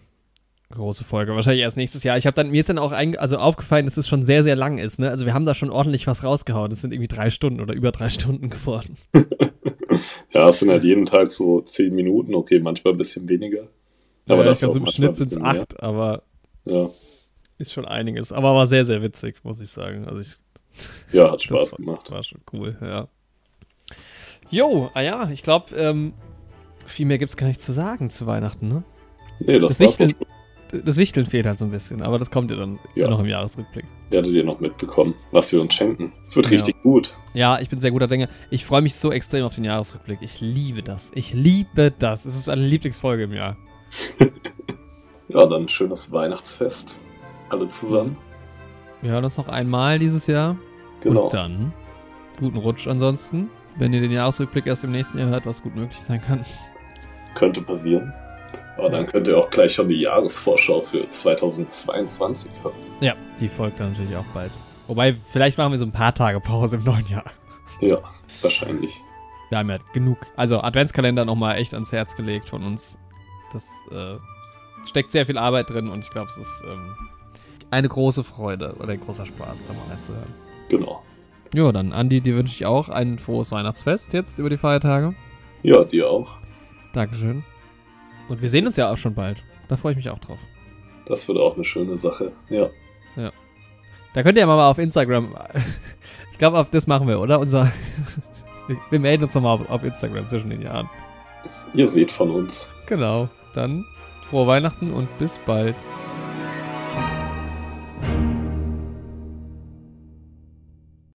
große 0.70 1.04
Folge. 1.04 1.34
Wahrscheinlich 1.34 1.60
erst 1.62 1.76
nächstes 1.76 2.02
Jahr. 2.02 2.16
Ich 2.16 2.26
habe 2.26 2.34
dann 2.34 2.50
mir 2.50 2.60
ist 2.60 2.70
dann 2.70 2.78
auch 2.78 2.92
ein, 2.92 3.14
also 3.18 3.36
aufgefallen, 3.36 3.84
dass 3.84 3.98
es 3.98 4.08
schon 4.08 4.24
sehr 4.24 4.42
sehr 4.42 4.56
lang 4.56 4.78
ist. 4.78 4.98
Ne? 4.98 5.10
Also 5.10 5.26
wir 5.26 5.34
haben 5.34 5.44
da 5.44 5.54
schon 5.54 5.68
ordentlich 5.68 6.06
was 6.06 6.24
rausgehauen. 6.24 6.72
Es 6.72 6.80
sind 6.80 6.94
irgendwie 6.94 7.14
drei 7.14 7.28
Stunden 7.28 7.60
oder 7.60 7.74
über 7.74 7.92
drei 7.92 8.08
Stunden 8.10 8.50
geworden. 8.50 8.96
Ja, 10.32 10.48
es 10.48 10.60
sind 10.60 10.70
halt 10.70 10.82
jeden 10.82 11.04
Tag 11.04 11.30
so 11.30 11.60
10 11.60 11.94
Minuten, 11.94 12.34
okay, 12.34 12.58
manchmal 12.58 12.94
ein 12.94 12.96
bisschen 12.96 13.28
weniger. 13.28 13.68
Aber 14.26 14.46
ja, 14.46 14.52
ich 14.52 14.58
glaube, 14.58 14.72
so 14.72 14.78
im 14.78 14.86
Schnitt 14.86 15.16
sind 15.16 15.26
es 15.26 15.34
bisschen 15.34 15.42
mehr. 15.42 15.60
acht, 15.60 15.82
aber 15.82 16.22
Ja, 16.64 16.88
ist 17.58 17.72
schon 17.74 17.84
einiges. 17.84 18.32
Aber 18.32 18.54
war 18.54 18.66
sehr 18.66 18.86
sehr 18.86 19.02
witzig, 19.02 19.36
muss 19.44 19.60
ich 19.60 19.70
sagen. 19.70 20.06
Also 20.06 20.20
ich 20.20 20.36
ja 21.12 21.30
hat 21.30 21.42
Spaß 21.42 21.70
das 21.70 21.76
gemacht. 21.76 22.10
War 22.10 22.22
schon 22.22 22.40
cool, 22.54 22.76
ja. 22.80 23.08
Jo, 24.48 24.90
ah 24.94 25.02
ja, 25.02 25.28
ich 25.30 25.42
glaube, 25.42 25.76
ähm, 25.76 26.14
viel 26.86 27.06
mehr 27.06 27.18
gibt 27.18 27.30
es 27.30 27.36
gar 27.36 27.46
nicht 27.48 27.60
zu 27.62 27.72
sagen 27.72 28.10
zu 28.10 28.26
Weihnachten, 28.26 28.68
ne? 28.68 28.82
Nee, 29.40 29.58
das, 29.58 29.78
Das 29.78 29.80
Wichteln, 29.88 30.14
das 30.84 30.96
Wichteln 30.96 31.26
fehlt 31.26 31.46
halt 31.46 31.58
so 31.58 31.64
ein 31.64 31.70
bisschen, 31.70 32.02
aber 32.02 32.18
das 32.18 32.30
kommt 32.30 32.50
ja 32.50 32.56
dann 32.56 32.78
Ja. 32.94 33.08
noch 33.08 33.18
im 33.20 33.26
Jahresrückblick. 33.26 33.84
Werdet 34.10 34.32
ihr 34.32 34.44
noch 34.44 34.60
mitbekommen, 34.60 35.14
was 35.30 35.52
wir 35.52 35.60
uns 35.60 35.74
schenken. 35.74 36.12
Es 36.22 36.34
wird 36.36 36.46
Ja. 36.46 36.52
richtig 36.52 36.80
gut. 36.82 37.14
Ja, 37.34 37.58
ich 37.60 37.68
bin 37.70 37.80
sehr 37.80 37.90
guter 37.90 38.08
Dinge. 38.08 38.28
Ich 38.50 38.64
freue 38.64 38.82
mich 38.82 38.94
so 38.94 39.10
extrem 39.12 39.44
auf 39.44 39.54
den 39.54 39.64
Jahresrückblick. 39.64 40.18
Ich 40.20 40.40
liebe 40.40 40.82
das. 40.82 41.10
Ich 41.14 41.32
liebe 41.34 41.90
das. 41.98 42.24
Es 42.24 42.36
ist 42.36 42.48
eine 42.48 42.66
Lieblingsfolge 42.66 43.24
im 43.24 43.32
Jahr. 43.32 43.56
Ja, 45.28 45.46
dann 45.46 45.66
schönes 45.68 46.12
Weihnachtsfest. 46.12 46.98
Alle 47.48 47.66
zusammen. 47.68 48.18
Wir 49.00 49.12
hören 49.12 49.24
uns 49.24 49.38
noch 49.38 49.48
einmal 49.48 49.98
dieses 49.98 50.26
Jahr. 50.26 50.56
Genau. 51.00 51.24
Und 51.24 51.32
dann 51.34 51.72
guten 52.38 52.58
Rutsch 52.58 52.86
ansonsten. 52.86 53.48
Wenn 53.76 53.94
ihr 53.94 54.00
den 54.02 54.12
Jahresrückblick 54.12 54.66
erst 54.66 54.84
im 54.84 54.92
nächsten 54.92 55.18
Jahr 55.18 55.28
hört, 55.30 55.46
was 55.46 55.62
gut 55.62 55.74
möglich 55.74 56.00
sein 56.00 56.20
kann. 56.20 56.44
Könnte 57.34 57.62
passieren. 57.62 58.12
Aber 58.76 58.88
dann 58.88 59.06
könnt 59.06 59.28
ihr 59.28 59.38
auch 59.38 59.50
gleich 59.50 59.74
schon 59.74 59.88
die 59.88 60.00
Jahresvorschau 60.00 60.80
für 60.80 61.08
2022 61.08 62.50
hören. 62.62 62.74
Ja, 63.00 63.14
die 63.38 63.48
folgt 63.48 63.80
dann 63.80 63.92
natürlich 63.92 64.16
auch 64.16 64.24
bald. 64.34 64.50
Wobei, 64.86 65.16
vielleicht 65.30 65.58
machen 65.58 65.72
wir 65.72 65.78
so 65.78 65.84
ein 65.84 65.92
paar 65.92 66.14
Tage 66.14 66.40
Pause 66.40 66.76
im 66.76 66.84
neuen 66.84 67.06
Jahr. 67.06 67.24
Ja, 67.80 67.98
wahrscheinlich. 68.40 69.00
Wir 69.50 69.58
haben 69.58 69.70
ja 69.70 69.78
genug. 69.92 70.18
Also 70.36 70.60
Adventskalender 70.60 71.24
nochmal 71.24 71.58
echt 71.58 71.74
ans 71.74 71.92
Herz 71.92 72.16
gelegt 72.16 72.48
von 72.48 72.64
uns. 72.64 72.98
Das 73.52 73.68
äh, 73.90 74.16
steckt 74.86 75.12
sehr 75.12 75.26
viel 75.26 75.36
Arbeit 75.36 75.70
drin 75.70 75.88
und 75.88 76.00
ich 76.00 76.10
glaube, 76.10 76.30
es 76.30 76.38
ist 76.38 76.64
ähm, 76.66 76.96
eine 77.70 77.88
große 77.88 78.24
Freude 78.24 78.74
oder 78.78 78.92
ein 78.92 79.00
großer 79.00 79.26
Spaß, 79.26 79.58
da 79.66 79.74
mal 79.74 79.94
reinzuhören. 79.94 80.34
Genau. 80.68 81.02
Jo, 81.54 81.70
dann 81.70 81.92
Andi, 81.92 82.20
dir 82.22 82.34
wünsche 82.34 82.54
ich 82.54 82.64
auch 82.64 82.88
ein 82.88 83.18
frohes 83.18 83.52
Weihnachtsfest 83.52 84.12
jetzt 84.14 84.38
über 84.38 84.48
die 84.48 84.56
Feiertage. 84.56 85.14
Ja, 85.62 85.84
dir 85.84 86.08
auch. 86.08 86.38
Dankeschön. 86.92 87.44
Und 88.28 88.40
wir 88.40 88.48
sehen 88.48 88.66
uns 88.66 88.76
ja 88.76 88.90
auch 88.90 88.96
schon 88.96 89.14
bald. 89.14 89.42
Da 89.68 89.76
freue 89.76 89.92
ich 89.92 89.96
mich 89.96 90.10
auch 90.10 90.18
drauf. 90.18 90.38
Das 91.06 91.26
wird 91.28 91.38
auch 91.38 91.54
eine 91.54 91.64
schöne 91.64 91.96
Sache. 91.96 92.32
Ja. 92.48 92.70
Da 94.14 94.22
könnt 94.22 94.36
ihr 94.36 94.40
ja 94.40 94.46
mal 94.46 94.70
auf 94.70 94.78
Instagram. 94.78 95.34
Ich 96.32 96.38
glaube, 96.38 96.58
auf 96.58 96.70
das 96.70 96.88
machen 96.88 97.06
wir, 97.06 97.20
oder? 97.20 97.38
Unser. 97.38 97.70
Wir 98.90 98.98
melden 98.98 99.22
uns 99.22 99.34
nochmal 99.34 99.54
auf, 99.54 99.70
auf 99.70 99.84
Instagram 99.84 100.26
zwischen 100.26 100.50
den 100.50 100.62
Jahren. 100.62 100.90
Ihr 101.72 101.86
seht 101.86 102.10
von 102.10 102.30
uns. 102.32 102.68
Genau. 102.86 103.28
Dann 103.54 103.84
frohe 104.28 104.48
Weihnachten 104.48 104.92
und 104.92 105.06
bis 105.18 105.38
bald. 105.46 105.76